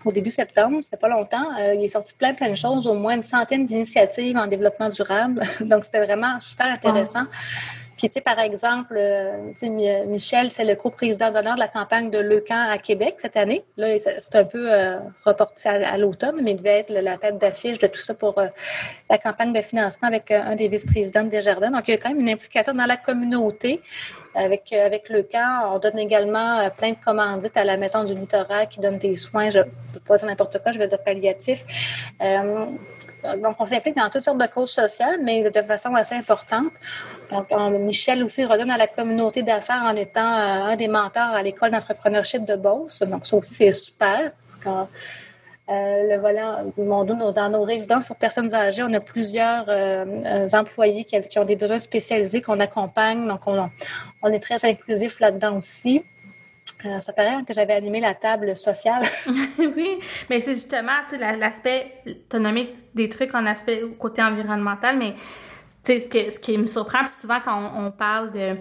[0.04, 1.46] Au début septembre, c'était pas longtemps.
[1.58, 4.88] Euh, il est sorti plein, plein de choses, au moins une centaine d'initiatives en développement
[4.88, 5.42] durable.
[5.60, 7.26] Donc, c'était vraiment super intéressant.
[8.02, 9.52] Puis, tu sais, par exemple, euh,
[10.06, 13.62] Michel, c'est le co-président d'honneur de la campagne de Leucan à Québec cette année.
[13.76, 17.78] Là, c'est un peu euh, reporté à, l'automne, mais il devait être la tête d'affiche
[17.78, 18.48] de tout ça pour euh,
[19.08, 21.70] la campagne de financement avec un des vice-présidents de Desjardins.
[21.70, 23.80] Donc, il y a quand même une implication dans la communauté.
[24.34, 28.66] Avec, avec le camp, on donne également plein de commandites à la Maison du Littoral
[28.68, 31.62] qui donne des soins, je ne veux pas dire n'importe quoi, je veux dire palliatifs.
[33.22, 36.72] Donc, on s'implique dans toutes sortes de causes sociales, mais de façon assez importante.
[37.30, 41.42] Donc, Michel aussi redonne à la communauté d'affaires en étant euh, un des mentors à
[41.42, 43.00] l'école d'entrepreneurship de Beauce.
[43.02, 44.32] Donc, ça aussi, c'est super.
[45.70, 46.72] Euh, le volant,
[47.32, 51.78] dans nos résidences pour personnes âgées, on a plusieurs euh, employés qui, ont des besoins
[51.78, 53.28] spécialisés qu'on accompagne.
[53.28, 53.70] Donc, on,
[54.22, 56.04] on est très inclusif là-dedans aussi.
[56.84, 59.02] Euh, ça paraît que j'avais animé la table sociale.
[59.58, 59.98] oui,
[60.28, 60.92] mais c'est justement
[61.38, 61.92] l'aspect,
[62.28, 65.14] tu as nommé des trucs en aspect côté environnemental, mais
[65.84, 68.54] tu sais, ce, que, ce qui me surprend, puis souvent quand on, parle de,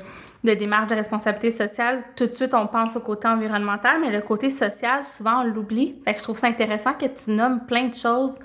[0.43, 4.21] de démarche de responsabilité sociale, tout de suite on pense au côté environnemental, mais le
[4.21, 5.95] côté social, souvent on l'oublie.
[6.03, 8.39] Fait que je trouve ça intéressant que tu nommes plein de choses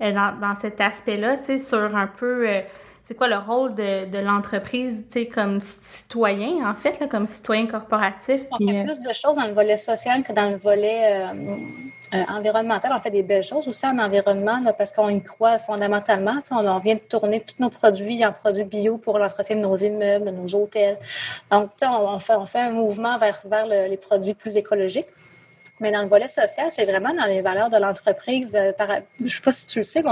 [0.00, 2.60] euh, dans, dans cet aspect-là, tu sais, sur un peu euh,
[3.06, 7.28] c'est quoi le rôle de, de l'entreprise, tu sais, comme citoyen, en fait, là, comme
[7.28, 8.42] citoyen corporatif.
[8.50, 11.56] On fait euh, plus de choses dans le volet social que dans le volet euh,
[12.14, 12.90] euh, environnemental.
[12.92, 16.38] On fait des belles choses aussi en environnement, là, parce qu'on y croit fondamentalement.
[16.50, 19.76] On, on, vient de tourner tous nos produits en produits bio pour l'entretien de nos
[19.76, 20.98] immeubles, de nos hôtels.
[21.52, 25.06] Donc, on, on, fait, on fait un mouvement vers, vers les produits plus écologiques.
[25.80, 28.56] Mais dans le volet social, c'est vraiment dans les valeurs de l'entreprise.
[28.56, 28.72] Euh,
[29.18, 30.10] je ne sais pas si tu le sais, mais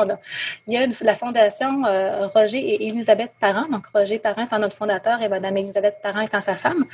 [0.66, 3.66] il y a la fondation euh, Roger et Elisabeth Parent.
[3.68, 6.84] Donc, Roger Parent est notre fondateur et Mme Elisabeth Parent étant sa femme.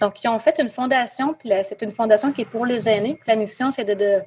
[0.00, 3.18] Donc, ils ont fait une fondation, puis c'est une fondation qui est pour les aînés.
[3.26, 4.20] La mission, c'est de,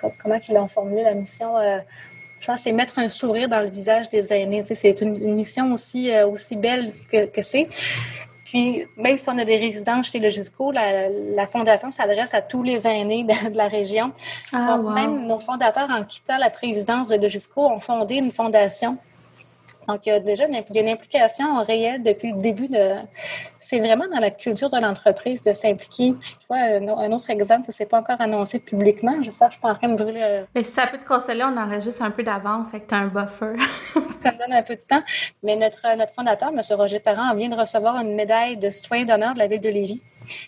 [0.00, 1.56] Comment ils l'ont formulé, la mission?
[1.58, 1.78] Euh,
[2.40, 4.62] je pense c'est mettre un sourire dans le visage des aînés.
[4.64, 7.66] C'est une, mission aussi, aussi belle que c'est.
[8.48, 12.62] Puis, même si on a des résidences chez Logisco, la, la Fondation s'adresse à tous
[12.62, 14.12] les aînés de, la région.
[14.54, 18.96] Ah, Donc, même nos fondateurs, en quittant la présidence de Logisco, ont fondé une fondation
[19.88, 22.96] donc, il y a déjà une, implication réelle depuis le début de.
[23.58, 26.12] C'est vraiment dans la culture de l'entreprise de s'impliquer.
[26.12, 29.16] Puis, tu vois, un, autre exemple, c'est pas encore annoncé publiquement.
[29.22, 30.20] J'espère que je suis pas en train de brûler.
[30.22, 32.94] Euh, Mais si ça peut te consoler, on enregistre un peu d'avance, fait que tu
[32.94, 33.54] as un buffer.
[34.22, 35.02] ça me donne un peu de temps.
[35.42, 36.60] Mais notre, notre fondateur, M.
[36.72, 40.02] Roger Parent, vient de recevoir une médaille de citoyen d'honneur de la ville de Lévis.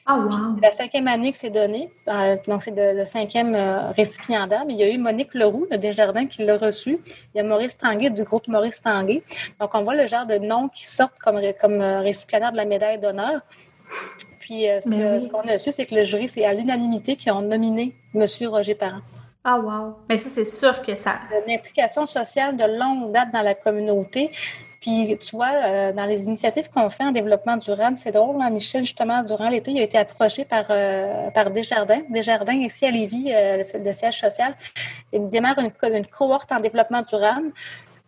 [0.07, 0.31] Ah, wow.
[0.57, 1.91] C'est la cinquième année que c'est donné.
[2.09, 4.65] Euh, donc, c'est le, cinquième euh, récipiendaire.
[4.67, 6.99] Mais il y a eu Monique Leroux de Desjardins qui l'a reçu.
[7.35, 9.23] Il y a Maurice Tanguay du groupe Maurice Tanguay.
[9.59, 12.65] Donc, on voit le genre de noms qui sortent comme, comme euh, récipiendaire de la
[12.65, 13.41] médaille d'honneur.
[14.39, 17.95] Puis, ce, qu'on a su, c'est que le jury, c'est à l'unanimité qui ont nominé
[18.15, 18.25] M.
[18.49, 19.01] Roger Parent.
[19.43, 19.97] Ah, wow.
[20.09, 21.17] Mais ça, c'est sûr que ça.
[21.47, 24.31] Une implication sociale de longue date dans la communauté.
[24.81, 28.49] Puis, tu vois, euh, dans les initiatives qu'on fait en développement durable, c'est drôle, hein,
[28.49, 32.01] Michel, justement, durant l'été, il a été approché par, euh, par Desjardins.
[32.09, 34.57] Desjardins, ici à Lévis, euh, le, siège social,
[35.13, 37.53] il démarre une, une cohorte en développement durable.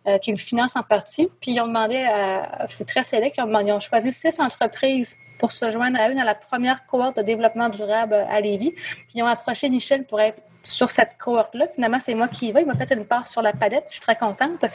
[0.05, 1.29] Euh, qui me finance en partie.
[1.39, 5.15] Puis ils ont demandé à, c'est très sélect, ils ont, ils ont choisi six entreprises
[5.39, 8.71] pour se joindre à eux dans la première cohorte de développement durable à Lévis.
[8.71, 11.67] Puis ils ont approché Michel pour être sur cette cohorte-là.
[11.73, 12.61] Finalement, c'est moi qui y vais.
[12.61, 13.85] Il m'a fait une part sur la palette.
[13.87, 14.65] Je suis très contente.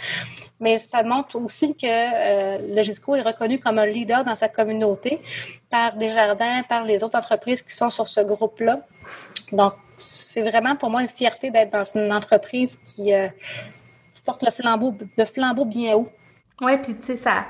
[0.60, 4.48] Mais ça montre aussi que euh, le GISCO est reconnu comme un leader dans sa
[4.48, 5.20] communauté
[5.70, 8.80] par Desjardins, par les autres entreprises qui sont sur ce groupe-là.
[9.52, 13.28] Donc, c'est vraiment pour moi une fierté d'être dans une entreprise qui, euh,
[14.28, 16.08] porte le flambeau, le flambeau bien haut.
[16.60, 17.46] Oui, puis tu sais, ça,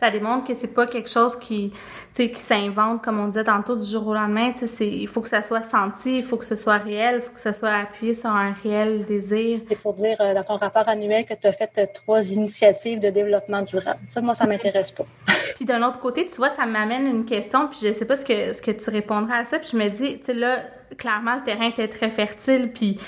[0.00, 1.72] ça démontre que c'est pas quelque chose qui,
[2.14, 4.52] qui s'invente, comme on disait tantôt, du jour au lendemain.
[4.80, 7.40] Il faut que ça soit senti, il faut que ce soit réel, il faut que
[7.40, 9.60] ce soit appuyé sur un réel désir.
[9.68, 12.98] C'est pour dire euh, dans ton rapport annuel que tu as fait euh, trois initiatives
[12.98, 14.00] de développement durable.
[14.06, 15.06] Ça, moi, ça m'intéresse pas.
[15.54, 18.24] puis d'un autre côté, tu vois, ça m'amène une question, puis je sais pas ce
[18.24, 20.64] que, ce que tu répondras à ça, puis je me dis, tu sais, là,
[20.96, 22.98] clairement, le terrain était très fertile, puis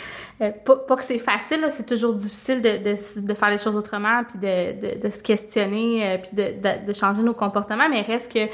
[0.42, 4.38] euh, pas, que c'est facile, c'est toujours difficile de, de, faire les choses autrement, puis
[4.38, 8.46] de, de, se questionner, euh, puis de, changer nos comportements, mais reste que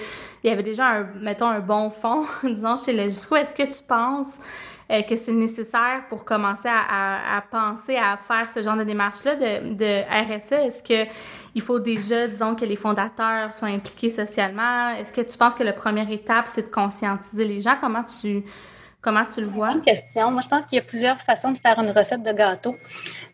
[0.44, 3.62] il y avait déjà, un, mettons, un bon fond, disons, chez le jusqu'où est-ce que
[3.62, 4.38] tu penses
[4.90, 9.36] euh, que c'est nécessaire pour commencer à, à, penser à faire ce genre de démarche-là
[9.36, 10.52] de, de RSE?
[10.52, 11.10] Est-ce que
[11.54, 14.90] il faut déjà, disons, que les fondateurs soient impliqués socialement?
[14.90, 17.76] Est-ce que tu penses que la première étape, c'est de conscientiser les gens?
[17.80, 18.44] Comment tu
[19.02, 19.72] Comment tu le vois?
[19.72, 20.30] Une question.
[20.30, 22.76] Moi, je pense qu'il y a plusieurs façons de faire une recette de gâteau.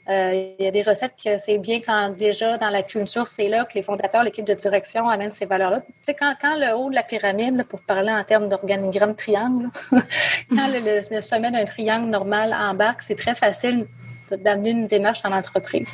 [0.09, 3.51] Euh, il y a des recettes que c'est bien quand déjà dans la culture, c'est
[3.51, 5.83] là que les fondateurs, l'équipe de direction amènent ces valeurs-là.
[5.83, 9.69] Tu sais, quand, quand le haut de la pyramide, pour parler en termes d'organigramme triangle,
[9.93, 13.87] quand le, sommet d'un triangle normal embarque, c'est très facile
[14.31, 15.93] d'amener une démarche en entreprise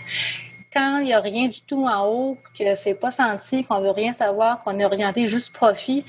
[0.72, 3.92] quand il n'y a rien du tout en haut, que c'est pas senti, qu'on veut
[3.92, 6.04] rien savoir, qu'on est orienté juste profit,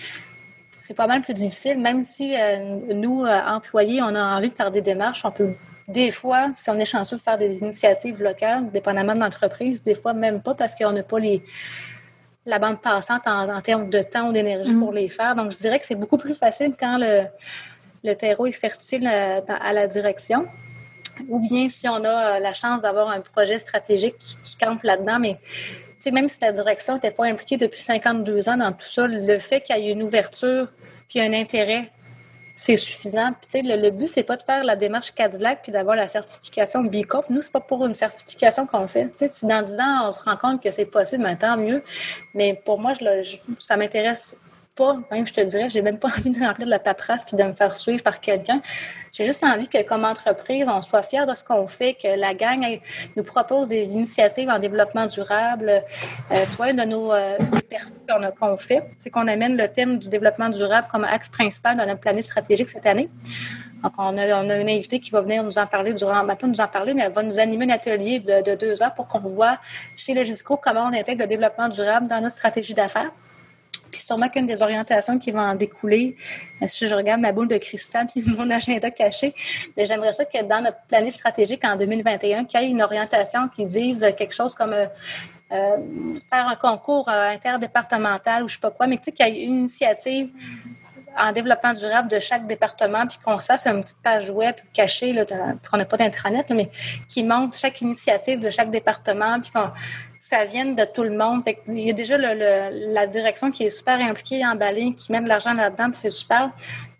[0.86, 2.58] c'est pas mal plus difficile, même si euh,
[2.94, 5.54] nous, euh, employés, on a envie de faire des démarches, on peut
[5.88, 10.14] des fois, si on est chanceux, faire des initiatives locales, dépendamment de l'entreprise, des fois
[10.14, 11.44] même pas parce qu'on n'a pas les,
[12.46, 14.80] la bande passante en, termes de temps ou d'énergie mm.
[14.80, 15.36] pour les faire.
[15.36, 17.24] Donc, je dirais que c'est beaucoup plus facile quand le,
[18.04, 20.48] le terreau est fertile à, euh, à, la direction.
[21.30, 25.18] Ou bien si on a la chance d'avoir un projet stratégique qui, qui campe là-dedans,
[25.20, 25.40] mais
[26.12, 29.62] même si la direction n'était pas impliquée depuis 52 ans dans tout ça, le fait
[29.62, 30.68] qu'il y ait une ouverture
[31.08, 31.92] puis un intérêt,
[32.56, 33.34] c'est suffisant.
[33.34, 36.84] Puis, le, le but, c'est pas de faire la démarche Cadillac puis d'avoir la certification
[36.84, 37.30] B Corp.
[37.30, 39.10] Nous, c'est pas pour une certification qu'on fait.
[39.14, 41.84] si dans 10 ans, on se rend compte que c'est possible, ben, tant mieux.
[42.34, 42.94] Mais pour moi,
[43.60, 44.42] ça m'intéresse
[44.76, 47.36] pas, même je te dirais, j'ai même pas envie de remplir de la paperasse puis
[47.38, 48.62] de me faire suivre par quelqu'un.
[49.14, 52.34] J'ai juste envie que, comme entreprise, on soit fiers de ce qu'on fait, que la
[52.34, 52.80] gang
[53.16, 55.70] nous propose des initiatives en développement durable.
[55.70, 57.38] Euh, tu vois, une de nos euh,
[57.70, 61.84] personnes qu'on fait, c'est qu'on amène le thème du développement durable comme axe principal de
[61.84, 63.10] notre planète stratégique cette année.
[63.84, 66.48] Donc, on a, on a une invitée qui va venir nous en parler durant, pas
[66.48, 69.20] nous en parler, mais elle va nous animer un atelier de, deux heures pour qu'on
[69.20, 69.60] voit
[69.96, 73.12] chez Logisco comment on intègre le développement durable dans notre stratégie d'affaires.
[73.96, 76.18] Puis sûrement qu'une des orientations qui va en découler,
[76.62, 79.34] euh, si je regarde ma boule de cristal puis mon agenda caché,
[79.78, 83.48] ben, j'aimerais ça que dans notre planning stratégique en 2021, qu'il y ait une orientation
[83.48, 84.88] qui dise quelque chose comme euh,
[85.54, 85.78] euh,
[86.30, 89.44] faire un concours interdépartemental ou je sais pas quoi, mais tu sais qu'il y ait
[89.46, 90.30] une initiative
[91.18, 95.14] en développement durable de chaque département, puis qu'on se fasse une petite page web cachée,
[95.14, 96.70] là, parce qu'on n'a pas d'intranet, mais
[97.08, 99.72] qui montre chaque initiative de chaque département, puis qu'on
[100.28, 101.44] ça vienne de tout le monde.
[101.68, 105.54] Il y a déjà la direction qui est super impliquée, emballée, qui met de l'argent
[105.54, 106.50] là-dedans, puis c'est super.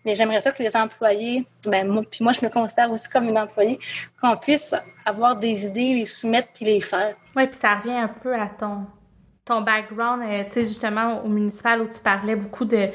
[0.04, 3.28] Mais j'aimerais ça que les employés, ben moi, puis moi je me considère aussi comme
[3.28, 3.80] une employée,
[4.22, 4.72] qu'on puisse
[5.04, 7.16] avoir des idées, les soumettre puis les faire.
[7.34, 8.86] Oui, puis ça revient un peu à ton
[9.44, 12.88] ton background, euh, tu sais justement au municipal où tu parlais beaucoup de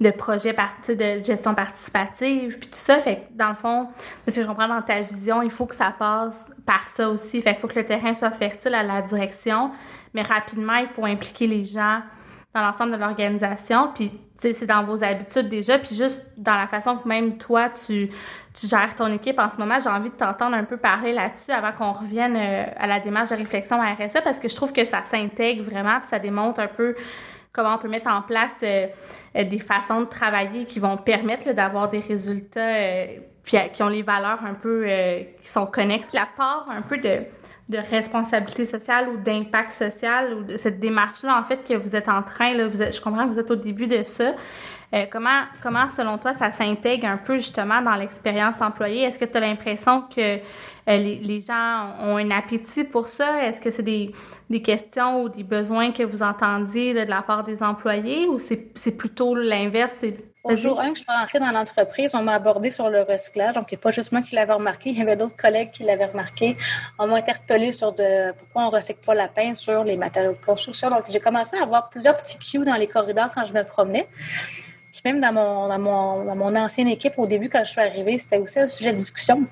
[0.00, 0.54] de projets
[0.88, 2.98] de gestion participative, puis tout ça.
[3.00, 3.88] Fait que dans le fond,
[4.24, 7.40] que je comprends dans ta vision, il faut que ça passe par ça aussi.
[7.40, 9.70] Fait qu'il faut que le terrain soit fertile à la direction,
[10.14, 12.00] mais rapidement, il faut impliquer les gens
[12.54, 13.90] dans l'ensemble de l'organisation.
[13.94, 17.38] Puis, tu sais, c'est dans vos habitudes déjà, puis juste dans la façon que même
[17.38, 18.10] toi, tu,
[18.54, 19.78] tu gères ton équipe en ce moment.
[19.78, 23.30] J'ai envie de t'entendre un peu parler là-dessus avant qu'on revienne euh, à la démarche
[23.30, 26.60] de réflexion à RSE, parce que je trouve que ça s'intègre vraiment, puis ça démontre
[26.60, 26.94] un peu
[27.56, 28.86] comment on peut mettre en place euh,
[29.34, 33.06] euh, des façons de travailler qui vont permettre d'avoir des résultats euh,
[33.42, 34.86] qui ont les valeurs un peu
[35.40, 36.12] qui sont connexes.
[36.12, 37.20] La part un peu de,
[37.90, 42.22] responsabilité sociale ou d'impact social ou de cette démarche-là, en fait, que vous êtes en
[42.22, 44.34] train, là, je comprends que vous êtes au début de ça.
[45.10, 49.02] Comment, comment, selon toi, ça s'intègre un peu justement dans l'expérience employée?
[49.02, 50.38] Est-ce que tu as l'impression que euh,
[50.86, 53.44] les, gens ont un appétit pour ça?
[53.44, 54.12] Est-ce que c'est des,
[54.48, 58.26] des, questions ou des besoins que vous entendiez de la part des employés?
[58.28, 60.04] Ou c'est plutôt l'inverse?
[60.48, 63.54] Au jour 1 que je suis rentrée dans l'entreprise, on m'a abordé sur le recyclage.
[63.54, 65.72] Donc, il n'y a pas juste moi qui l'avais remarqué, il y avait d'autres collègues
[65.72, 66.56] qui l'avaient remarqué.
[67.00, 70.46] On m'a interpellé sur de, pourquoi on ne recycle pas la peinture, les matériaux de
[70.46, 70.88] construction.
[70.88, 74.08] Donc, j'ai commencé à avoir plusieurs petits cues dans les corridors quand je me promenais.
[75.06, 78.18] Même dans mon, dans mon, dans mon ancienne équipe, au début, quand je suis arrivée,
[78.18, 79.46] c'était aussi un sujet de discussion.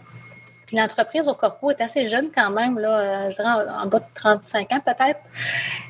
[0.67, 4.01] Puis l'entreprise au corpo est assez jeune quand même, là, euh, je dirais en, bas
[4.01, 5.21] de 35 ans peut-être.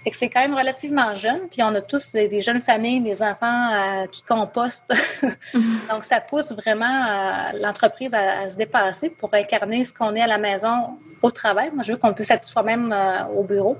[0.04, 1.48] Et que c'est quand même relativement jeune.
[1.50, 4.92] Puis on a tous des, jeunes familles, des enfants euh, qui compostent.
[5.90, 10.26] Donc ça pousse vraiment euh, l'entreprise à, se dépasser pour incarner ce qu'on est à
[10.26, 11.70] la maison au travail.
[11.72, 12.94] Moi, je veux qu'on puisse être soi-même
[13.34, 13.78] au bureau.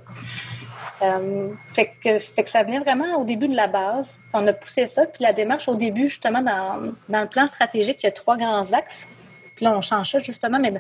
[1.72, 4.20] Fait, que, que ça venait vraiment au début de la base.
[4.33, 5.07] On a poussé ça.
[5.07, 8.37] Puis la démarche au début, justement, dans, dans le plan stratégique, il y a trois
[8.37, 9.09] grands axes.
[9.57, 10.72] Puis là, on change ça justement, mais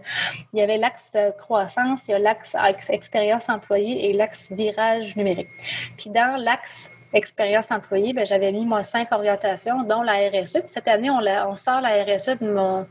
[0.52, 2.56] il y avait l'axe croissance, il y a l'axe
[2.88, 5.48] expérience employée et l'axe virage numérique.
[5.96, 10.52] Puis dans l'axe expérience employée, ben, j'avais mis moi cinq orientations, dont la RSE.
[10.52, 12.86] Puis cette année, on, on sort la RSE de, mon,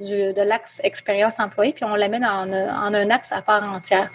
[0.00, 4.10] de l'axe expérience employée, puis on la met en, en, un axe à part entière.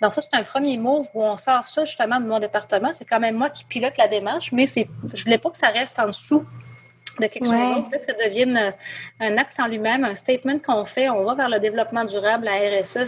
[0.00, 2.92] Donc ça, c'est un premier move où on sort ça justement de mon département.
[2.92, 5.68] C'est quand même moi qui pilote la démarche, mais c'est, je voulais pas que ça
[5.68, 6.44] reste en dessous
[7.20, 8.74] de quelque chose d'autre, que ça devienne
[9.20, 12.80] un axe en lui-même, un statement qu'on fait, on va vers le développement durable, la
[12.80, 13.06] RSE,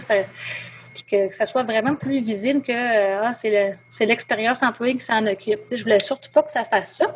[1.05, 5.61] que ça soit vraiment plus visible que euh, ah, c'est l'expérience employée qui s'en occupe.
[5.69, 7.15] Je je voulais surtout pas que ça fasse ça.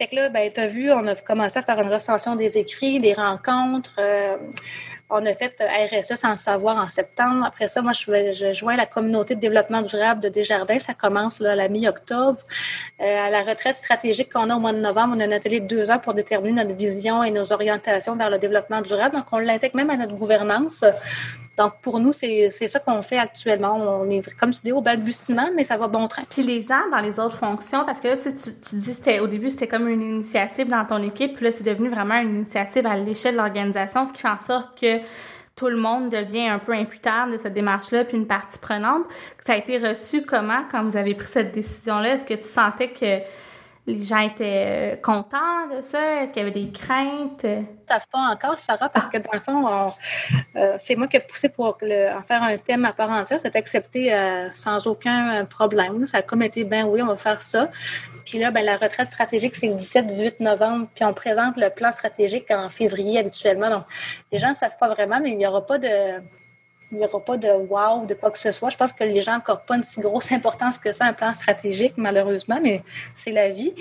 [0.00, 2.56] Fait que là, ben, tu as vu, on a commencé à faire une recension des
[2.56, 3.96] écrits, des rencontres.
[3.98, 4.36] Euh,
[5.10, 7.44] on a fait RSE sans le savoir en septembre.
[7.44, 10.78] Après ça, moi, je, joins la communauté de développement durable de Desjardins.
[10.78, 12.38] Ça commence là, à la mi-octobre.
[13.00, 15.60] Euh, à la retraite stratégique qu'on a au mois de novembre, on a un atelier
[15.60, 19.16] de deux heures pour déterminer notre vision et nos orientations vers le développement durable.
[19.16, 20.84] Donc, on l'intègre même à notre gouvernance.
[21.60, 23.76] Donc, pour nous, c'est ça qu'on fait actuellement.
[23.76, 26.22] On est, comme tu dis, au balbutiement, mais ça va bon train.
[26.22, 29.26] Puis les gens dans les autres fonctions, parce que là, tu, tu, dis, c'était, au
[29.26, 32.86] début, c'était comme une initiative dans ton équipe, puis là, c'est devenu vraiment une initiative
[32.86, 35.00] à l'échelle de l'organisation, ce qui fait en sorte que
[35.54, 39.04] tout le monde devient un peu imputable de cette démarche-là, puis une partie prenante.
[39.44, 42.14] Ça a été reçu comment quand vous avez pris cette décision-là?
[42.14, 43.18] Est-ce que tu sentais que
[43.86, 46.22] les gens étaient euh, contents de ça?
[46.22, 47.46] Est-ce qu'il y avait des craintes?
[47.88, 49.92] Ça pas encore, Sarah, parce que dans le fond,
[50.56, 53.40] euh, c'est moi qui ai poussé pour en faire un thème à part entière.
[53.42, 56.06] C'est accepté euh, sans aucun problème.
[56.06, 57.70] Ça a comme été, ben oui, on va faire ça.
[58.24, 60.86] Puis là, ben, la retraite stratégique, c'est le 17-18 novembre.
[60.94, 63.70] Puis on présente le plan stratégique en février habituellement.
[63.70, 63.84] Donc,
[64.30, 65.88] les gens ne savent pas vraiment, mais il n'y aura pas de
[66.92, 68.70] il n'y aura pas de wow, de quoi que ce soit.
[68.70, 71.32] Je pense que les gens n'ont pas une si grosse importance que ça, un plan
[71.34, 72.82] stratégique, malheureusement, mais
[73.14, 73.72] c'est la vie.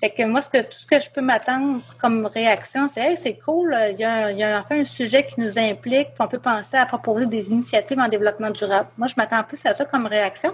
[0.00, 3.16] Fait que moi, ce que, tout ce que je peux m'attendre comme réaction, c'est hey,
[3.16, 6.20] c'est cool, il y, a, il y a enfin un sujet qui nous implique, puis
[6.20, 8.88] on peut penser à proposer des initiatives en développement durable.
[8.98, 10.52] Moi, je m'attends plus à ça comme réaction,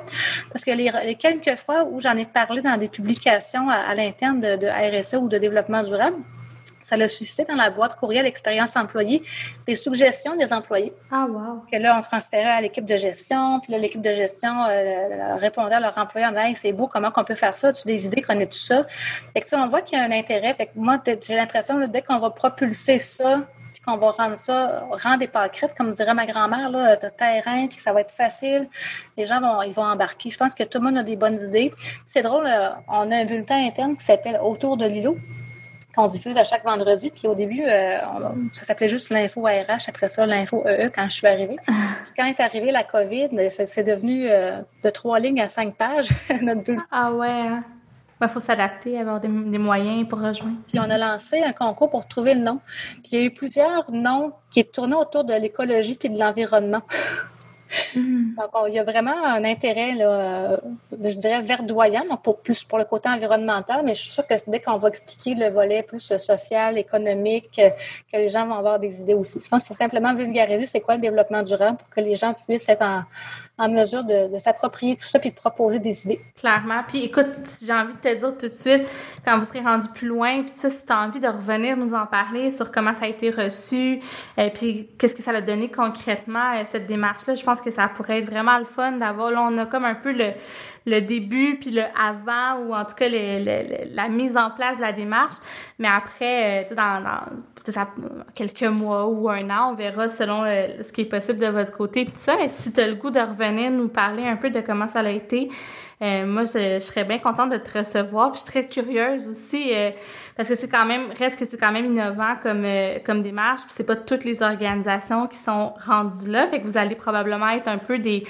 [0.53, 4.57] parce que les, quelques fois où j'en ai parlé dans des publications à, l'interne de,
[4.57, 6.17] de RSE ou de développement durable,
[6.83, 9.23] ça l'a suscité dans la boîte courriel expérience employée
[9.67, 10.93] des suggestions des employés.
[11.11, 11.65] Ah, wow.
[11.71, 15.75] Que là, on transférait à l'équipe de gestion, puis là, l'équipe de gestion euh, répondait
[15.75, 17.69] à leurs employés en disant c'est beau, comment qu'on peut faire ça?
[17.69, 18.87] As-tu des idées, connais tout ça?
[19.33, 20.55] Fait que, on voit qu'il y a un intérêt.
[20.55, 24.85] Fait que moi, j'ai l'impression, dès qu'on va propulser ça, puis qu'on va rendre ça,
[24.91, 28.69] rendre des pâquerettes, comme dirait ma grand-mère, là, de terrain, puis ça va être facile,
[29.17, 30.31] les gens vont, ils vont embarquer.
[30.31, 31.73] Je pense que tout le monde a des bonnes idées.
[32.07, 35.17] C'est drôle, euh, on a un bulletin interne qui s'appelle Autour de l'îlot
[35.95, 37.11] qu'on diffuse à chaque vendredi.
[37.11, 37.99] Puis au début, euh,
[38.53, 41.57] ça s'appelait juste l'info RH, après ça, l'info EE quand je suis arrivée.
[41.67, 45.75] Puis quand est arrivée la COVID, ben, c'est devenu euh, de trois lignes à cinq
[45.77, 46.09] pages,
[46.43, 46.87] notre bulletin.
[46.91, 47.29] Ah ouais.
[47.29, 47.65] Il hein.
[48.21, 50.57] ben, faut s'adapter, avoir des, des, moyens pour rejoindre.
[50.69, 52.61] Puis on a lancé un concours pour trouver le nom.
[53.03, 56.83] Puis il y a eu plusieurs noms qui tournaient autour de l'écologie puis de l'environnement.
[57.95, 58.35] Mm.
[58.37, 60.57] Donc, il y a vraiment un intérêt, là, euh,
[60.93, 64.35] je dirais, verdoyant, donc pour, plus pour le côté environnemental, mais je suis sûre que
[64.47, 67.61] dès qu'on va expliquer le volet plus social, économique,
[68.13, 69.41] que les gens vont avoir des idées aussi.
[69.43, 72.35] Je pense qu'il faut simplement vulgariser c'est quoi le développement durable pour que les gens
[72.35, 73.05] puissent être en,
[73.63, 76.21] en mesure de, s'approprier tout ça puis de proposer des idées.
[76.37, 76.83] Clairement.
[76.89, 77.29] Puis écoute,
[77.65, 78.89] j'ai envie de te dire tout de suite,
[79.25, 81.95] quand vous serez rendu plus loin, puis ça, si tu as envie de revenir nous
[81.95, 84.01] en parler sur comment ça a été reçu,
[84.37, 87.71] et euh, puis qu'est-ce que ça a donné concrètement, euh, cette démarche-là, je pense que
[87.71, 90.33] ça pourrait être vraiment le fun d'avoir, là, on a comme un peu le,
[90.87, 94.83] le début puis le avant ou en tout cas le, la mise en place de
[94.83, 95.37] la démarche.
[95.79, 97.21] Mais après, euh, tu sais, dans, dans
[98.35, 101.73] quelques mois ou un an, on verra selon euh, ce qui est possible de votre
[101.73, 102.37] côté puis tout ça.
[102.37, 105.01] Mais si tu as le goût de revenir nous parler un peu de comment ça
[105.01, 105.49] a été,
[106.03, 108.33] euh, moi, je, serais bien contente de te recevoir.
[108.33, 109.71] Puis je suis très curieuse aussi
[110.37, 112.67] parce que c'est quand même reste que c'est quand même innovant comme
[113.05, 113.63] comme démarche.
[113.63, 116.49] Puis c'est pas toutes les organisations qui sont rendues là.
[116.49, 118.25] Fait que vous allez probablement être un peu des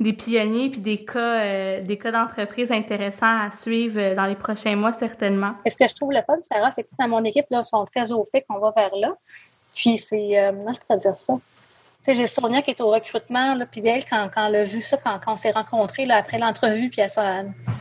[0.00, 4.34] des pionniers puis des cas, euh, des cas d'entreprise intéressants à suivre euh, dans les
[4.34, 5.52] prochains mois, certainement.
[5.64, 7.84] Et ce que je trouve le fun, Sarah, c'est que dans mon équipe, là, sont
[7.86, 9.14] très au fait qu'on va vers là.
[9.74, 11.34] Puis c'est, euh, je pourrais dire ça?
[11.34, 14.64] Tu sais, j'ai Sonia qui est au recrutement, là, puis elle, quand, quand elle a
[14.64, 17.00] vu ça, quand, quand on s'est rencontrés après l'entrevue, puis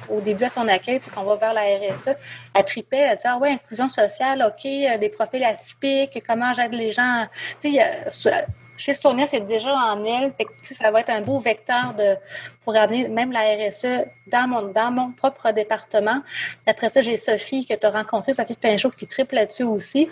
[0.09, 2.15] au début à son accueil, qu'on va vers la RSE,
[2.53, 6.93] elle tripait, elle disait, ah ouais, inclusion sociale, OK, des profils atypiques, comment j'aide les
[6.93, 7.25] gens?
[7.59, 8.45] Tu sais,
[8.77, 10.33] chez Stonia, c'est déjà en elle.
[10.61, 12.15] ça va être un beau vecteur de,
[12.63, 16.21] pour amener même la RSE dans mon, dans mon propre département.
[16.65, 20.09] Après ça, j'ai Sophie que tu as rencontrée, Sophie Pinchot, qui triple là-dessus aussi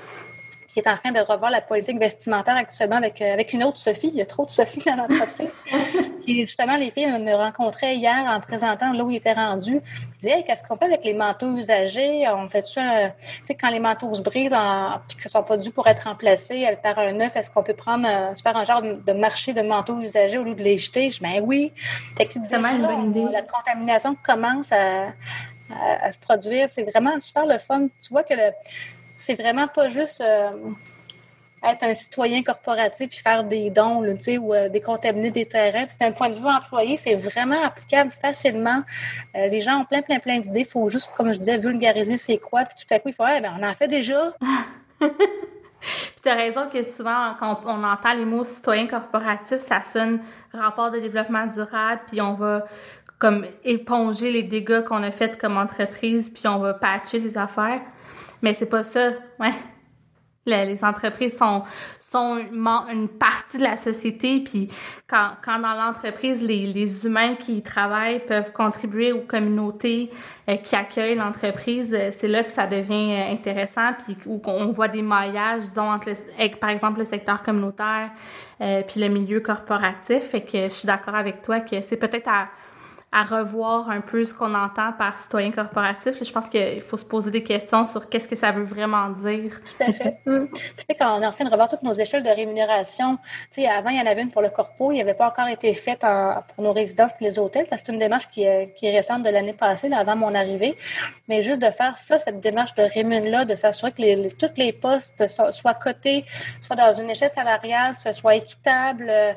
[0.74, 3.78] qui est en train de revoir la politique vestimentaire actuellement avec, euh, avec une autre
[3.78, 4.10] Sophie.
[4.10, 5.58] Il y a trop de Sophie dans l'entreprise.
[6.24, 9.82] Puis justement, les filles me rencontraient hier en présentant là où ils étaient rendus.
[9.82, 12.28] Ils disaient, qu'est-ce qu'on fait avec les manteaux usagés?
[12.30, 15.32] On fait ça, tu sais, quand les manteaux se brisent en, puis que ce ne
[15.32, 18.42] soit pas dû pour être remplacés par un neuf, est-ce qu'on peut prendre, euh, se
[18.42, 21.10] faire un genre de marché de manteaux usagés au lieu de les jeter?
[21.10, 21.74] Je dis, ben oui.
[22.18, 23.26] C'est une bonne idée.
[23.32, 26.70] La contamination commence à, à, à se produire.
[26.70, 27.88] C'est vraiment super le fun.
[28.00, 28.52] Tu vois que le,
[29.22, 30.50] c'est vraiment pas juste euh,
[31.64, 35.86] être un citoyen corporatif puis faire des dons ou euh, décontaminer des terrains.
[36.00, 38.82] D'un point de vue employé, c'est vraiment applicable facilement.
[39.36, 40.62] Euh, les gens ont plein, plein, plein d'idées.
[40.62, 42.64] Il faut juste, comme je disais, vulgariser c'est quoi.
[42.64, 44.34] Puis tout à coup, il faut, ah, ben, on en fait déjà.
[45.82, 50.22] Puis tu as raison que souvent, quand on entend les mots citoyen corporatif, ça sonne
[50.54, 52.66] rapport de développement durable, puis on va
[53.18, 57.82] comme éponger les dégâts qu'on a faits comme entreprise, puis on va patcher les affaires.
[58.42, 59.54] Mais c'est pas ça, ouais.
[60.48, 61.62] Les, entreprises sont,
[62.00, 64.70] sont une, partie de la société, puis
[65.08, 70.10] quand, quand dans l'entreprise, les, les humains qui y travaillent peuvent contribuer aux communautés
[70.50, 74.72] euh, qui accueillent l'entreprise, euh, c'est là que ça devient euh, intéressant, puis où on
[74.72, 78.10] voit des maillages, disons, entre, le, par exemple, le secteur communautaire
[78.88, 80.22] puis le milieu corporatif.
[80.22, 82.48] Fait que je suis d'accord avec toi que c'est peut-être à
[83.14, 86.24] à revoir un peu ce qu'on entend par citoyen corporatif.
[86.24, 89.60] Je pense qu'il faut se poser des questions sur qu'est-ce que ça veut vraiment dire.
[89.64, 90.18] Tout à fait.
[90.28, 90.48] Hum.
[90.52, 93.18] Tu sais, quand on est en train de revoir toutes nos échelles de rémunération,
[93.52, 95.48] tu sais, avant, il y en avait une pour le corpo, il n'avait pas encore
[95.48, 98.74] été faite pour nos résidences et les hôtels, parce que c'est une démarche qui est,
[98.76, 100.76] qui est récente de l'année passée, là, avant mon arrivée.
[101.28, 104.74] Mais juste de faire ça, cette démarche de rémun-là, de s'assurer que les, tous les
[104.74, 106.26] postes soient, cotés,
[106.62, 109.08] soient dans une échelle salariale, soient équitables.
[109.10, 109.34] Euh,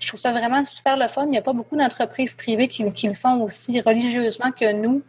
[0.00, 1.24] je trouve ça vraiment super le fun.
[1.24, 5.02] Il n'y a pas beaucoup d'entreprises privées qui, qui font aussi religieusement que nous.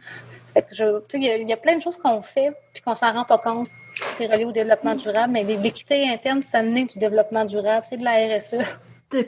[0.54, 3.68] il, y a, plein de choses qu'on fait puis qu'on s'en rend pas compte.
[4.08, 7.86] C'est relié au développement durable, mais l'équité interne, ça naît du développement durable.
[7.88, 8.56] C'est de la RSE.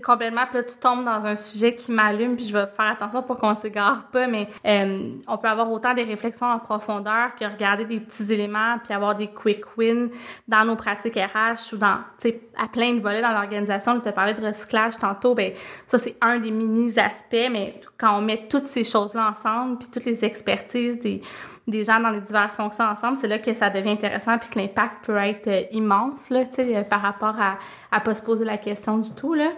[0.03, 3.23] Complètement, puis là, tu tombes dans un sujet qui m'allume, puis je vais faire attention
[3.23, 7.45] pour qu'on s'égare pas, mais euh, on peut avoir autant des réflexions en profondeur que
[7.45, 10.09] regarder des petits éléments, puis avoir des quick wins
[10.49, 14.01] dans nos pratiques RH ou dans, tu sais, à plein de volets dans l'organisation.
[14.01, 15.53] Tu as parlé de recyclage tantôt, ben
[15.87, 20.05] ça, c'est un des mini-aspects, mais quand on met toutes ces choses-là ensemble, puis toutes
[20.05, 21.23] les expertises des
[21.67, 24.59] des gens dans les diverses fonctions ensemble, c'est là que ça devient intéressant puis que
[24.59, 26.45] l'impact peut être euh, immense là,
[26.89, 27.59] par rapport à
[27.91, 29.51] à pas se poser la question du tout là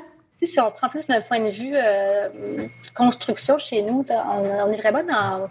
[0.46, 2.28] si on prend plus d'un point de vue euh,
[2.94, 5.50] construction chez nous, on, est vraiment dans.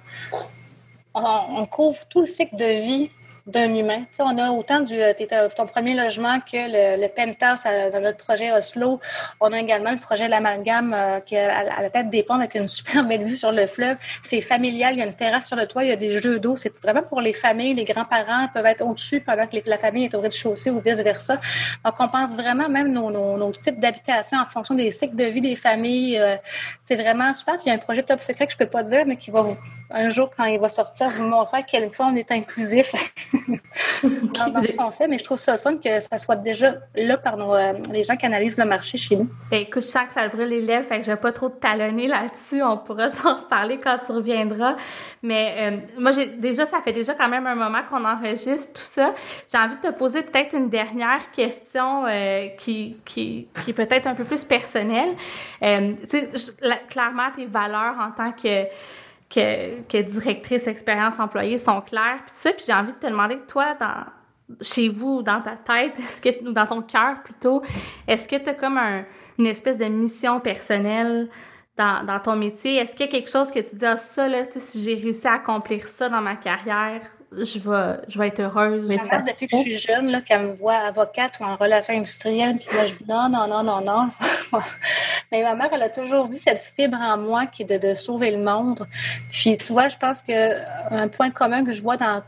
[1.14, 3.12] On, couvre tout le cycle de vie
[3.48, 4.04] d'un humain.
[4.20, 5.14] On a autant du euh,
[5.56, 9.00] ton premier logement que le, penthouse dans notre projet Oslo.
[9.40, 12.56] On a également le projet L'Amalgame euh, qui est à, la tête des ponts avec
[12.56, 13.98] une super belle vue sur le fleuve.
[14.24, 16.40] C'est familial, il y a une terrasse sur le toit, il y a des jeux
[16.40, 16.56] d'eau.
[16.56, 17.74] C'est vraiment pour les familles.
[17.74, 21.40] Les grands-parents peuvent être au-dessus pendant que la famille est au rez-de-chaussée ou vice-versa.
[21.86, 25.42] Donc, on pense vraiment même nos, nos, types d'habitation en fonction des cycles de vie
[25.42, 26.18] des familles.
[26.18, 26.36] Euh,
[26.84, 27.56] c'est vraiment super.
[27.56, 29.32] Puis il y a un projet top secret que je peux pas dire, mais qui
[29.32, 29.58] va vous,
[29.92, 32.94] un jour, quand il va sortir, vous montrer à quel point on est inclusif.
[34.04, 37.38] dans, ce qu'on fait, mais je trouve ça fun que ça soit déjà là par
[37.38, 39.30] nos, euh, les gens qui analysent le marché chez nous.
[39.52, 41.50] Ben, écoute, je sens que ça brûle les lèvres, fait que je vais pas trop
[41.50, 42.62] te talonner là-dessus.
[42.62, 44.76] On pourra s'en reparler quand tu reviendras.
[45.22, 48.88] Mais euh, moi, j'ai déjà, ça fait déjà quand même un moment qu'on enregistre tout
[48.88, 49.14] ça.
[49.52, 54.08] J'ai envie de te poser peut-être une dernière question euh, qui, qui, qui est peut-être
[54.08, 55.16] un peu plus personnelle.
[55.62, 56.30] tu sais,
[56.90, 58.66] clairement, tes valeurs en tant que
[59.30, 62.52] que, que directrice expérience employée sont claires, puis ça.
[62.52, 64.06] Puis j'ai envie de te demander, toi, dans,
[64.62, 67.62] chez vous, dans ta tête, est-ce que, ou dans ton cœur plutôt,
[68.08, 69.06] est-ce que tu as comme un,
[69.38, 71.30] une espèce de mission personnelle
[71.78, 72.78] dans, dans ton métier?
[72.78, 75.28] Est-ce qu'il y a quelque chose que tu dis, ah, ça, là, si j'ai réussi
[75.28, 77.02] à accomplir ça dans ma carrière,
[77.32, 78.86] je vais, je vais être heureuse.
[78.88, 82.58] Mais depuis que je suis jeune, là, qu'elle me voit avocate ou en relation industrielle,
[82.58, 84.10] puis là, je dis non, non, non, non, non.
[85.32, 88.32] Mais ma mère, elle a toujours vu cette fibre en moi qui est de, sauver
[88.32, 88.88] le monde.
[89.32, 92.24] Puis, tu vois, je pense qu'un point commun que je vois dans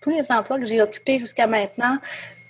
[0.00, 1.98] tous les emplois que j'ai occupés jusqu'à maintenant,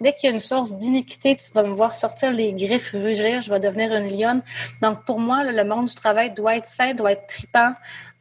[0.01, 3.41] dès qu'il y a une source d'iniquité, tu vas me voir sortir les griffes, rugir,
[3.41, 4.43] je vais devenir une lionne.
[4.83, 7.73] Donc, pour moi, le monde du travail doit être sain, doit être tripant.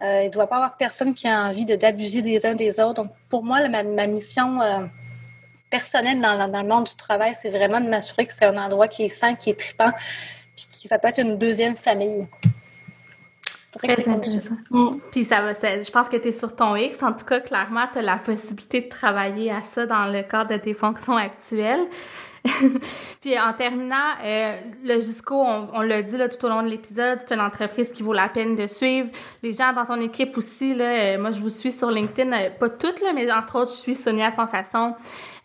[0.02, 2.80] Euh, il ne doit pas y avoir personne qui a envie d'abuser des uns des
[2.80, 3.04] autres.
[3.04, 4.86] Donc, pour moi, ma, mission euh,
[5.70, 8.88] personnelle dans, dans, le monde du travail, c'est vraiment de m'assurer que c'est un endroit
[8.88, 9.92] qui est sain, qui est tripant,
[10.56, 12.28] puis qui ça peut être une deuxième famille.
[14.70, 15.00] Mm.
[15.12, 17.04] Puis ça va, je pense que tu es sur ton X.
[17.04, 20.52] En tout cas, clairement, tu as la possibilité de travailler à ça dans le cadre
[20.52, 21.86] de tes fonctions actuelles.
[23.22, 27.20] puis en terminant, euh, le Gisco, on, l'a dit là, tout au long de l'épisode,
[27.20, 29.10] c'est une entreprise qui vaut la peine de suivre.
[29.44, 32.50] Les gens dans ton équipe aussi, là, euh, moi je vous suis sur LinkedIn, euh,
[32.52, 34.96] pas toutes, là, mais entre autres, je suis Sonia Sans Façon,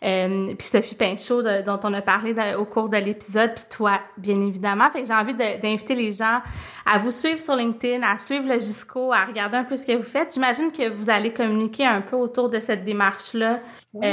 [0.03, 4.39] euh, puis Sophie Pinchot dont on a parlé au cours de l'épisode, puis toi, bien
[4.41, 4.89] évidemment.
[4.91, 6.41] Fait que j'ai envie d'inviter les gens
[6.85, 9.93] à vous suivre sur LinkedIn, à suivre le Gisco, à regarder un peu ce que
[9.93, 10.33] vous faites.
[10.33, 13.59] J'imagine que vous allez communiquer un peu autour de cette démarche-là.
[13.93, 14.07] Oui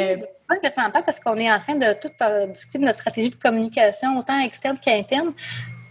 [0.51, 3.37] complètement pas parce qu'on est en train de tout euh, discuter de notre stratégie de
[3.37, 5.33] communication, autant externe qu'interne.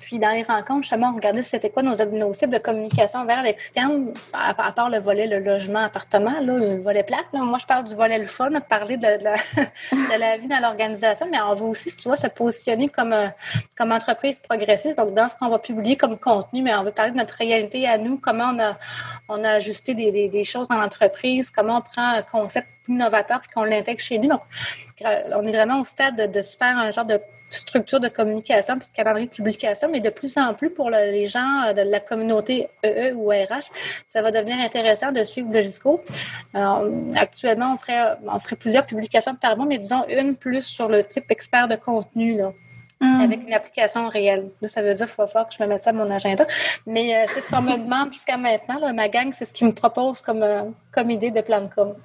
[0.10, 3.44] Puis dans les rencontres, justement, on regardait c'était quoi nos, nos, cibles de communication vers
[3.44, 7.26] l'externe, à, part le volet, le logement, appartement, le volet plate.
[7.32, 9.36] Moi, je parle du volet le fun, parler de, la,
[9.92, 13.14] de la vie dans l'organisation, mais on veut aussi, si tu vois, se positionner comme,
[13.14, 13.28] euh,
[13.78, 14.98] comme entreprise progressiste.
[14.98, 17.88] Donc, dans ce qu'on va publier comme contenu, mais on veut parler de notre réalité
[17.88, 18.80] à nous, comment on a,
[19.28, 23.40] on a ajusté des, des, des choses dans l'entreprise, comment on prend un concept innovateur
[23.42, 24.30] puis qu'on l'intègre chez nous.
[24.30, 24.42] Donc,
[25.02, 27.20] on est vraiment au stade de, de se faire un genre de
[27.50, 31.28] structure de communication, puis de calendrier de publication, mais de plus en plus pour les
[31.28, 33.72] gens euh, de la communauté EE e ou RH,
[34.08, 36.02] ça va devenir intéressant de suivre le GISCO.
[37.16, 41.04] actuellement, on ferait, on ferait plusieurs publications par mois, mais disons une plus sur le
[41.04, 42.38] type expert de contenu.
[42.38, 42.52] Là.
[43.02, 43.22] Mm.
[43.22, 44.50] avec une application réelle.
[44.64, 46.46] ça veut dire qu'il faut que je me mette ça à mon agenda.
[46.86, 48.94] Mais euh, c'est ce qu'on me demande jusqu'à maintenant.
[48.94, 51.96] Ma gang, c'est ce qu'ils me propose comme, euh, comme idée de plan de com.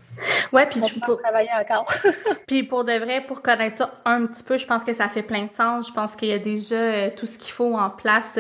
[0.53, 1.87] Ouais, puis je peux travailler encore.
[2.47, 5.23] puis pour de vrai, pour connaître ça un petit peu, je pense que ça fait
[5.23, 5.89] plein de sens.
[5.89, 8.39] Je pense qu'il y a déjà euh, tout ce qu'il faut en place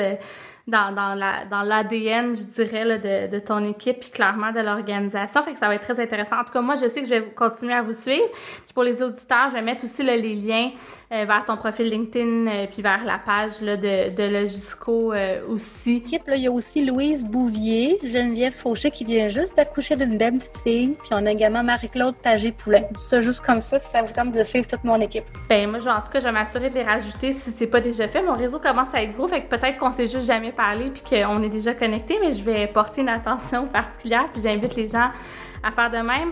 [0.66, 4.60] dans, dans la dans l'ADN, je dirais, là, de, de ton équipe, puis clairement de
[4.60, 5.42] l'organisation.
[5.42, 6.36] Fait que ça va être très intéressant.
[6.40, 8.28] En tout cas, moi, je sais que je vais continuer à vous suivre.
[8.32, 10.70] Puis pour les auditeurs, je vais mettre aussi là, les liens
[11.12, 15.46] euh, vers ton profil LinkedIn, euh, puis vers la page là, de, de Logisco euh,
[15.48, 15.96] aussi.
[15.96, 20.16] Équipe, là, il y a aussi Louise Bouvier, Geneviève Fauché qui vient juste d'accoucher d'une
[20.16, 20.96] belle petite fille.
[21.02, 21.62] Puis on a également
[21.94, 22.82] Marie-Claude Pagé-Poulain.
[22.96, 25.24] Ça, juste comme ça, si ça vous tente de suivre toute mon équipe.
[25.48, 28.08] Ben moi, en tout cas, je vais m'assurer de les rajouter si c'est pas déjà
[28.08, 28.22] fait.
[28.22, 31.02] Mon réseau commence à être gros, fait que peut-être qu'on s'est juste jamais parler puis
[31.02, 35.10] qu'on est déjà connecté, mais je vais porter une attention particulière puis j'invite les gens
[35.62, 36.30] à faire de même.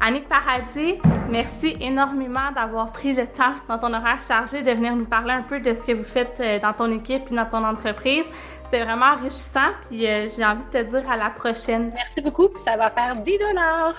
[0.00, 0.96] Annick Paradis,
[1.30, 5.42] merci énormément d'avoir pris le temps dans ton horaire chargé de venir nous parler un
[5.42, 8.28] peu de ce que vous faites euh, dans ton équipe et dans ton entreprise.
[8.74, 11.92] C'était vraiment enrichissant, puis euh, j'ai envie de te dire à la prochaine.
[11.94, 13.94] Merci beaucoup, puis ça va faire 10 dollars.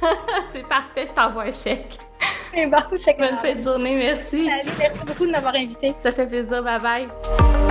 [0.52, 1.98] C'est parfait, je t'envoie un chèque.
[2.54, 3.18] C'est bon, chèque.
[3.18, 4.46] Bonne fin de journée, merci.
[4.46, 5.96] Salut, merci beaucoup de m'avoir invité.
[6.00, 7.67] Ça fait plaisir, bye bye.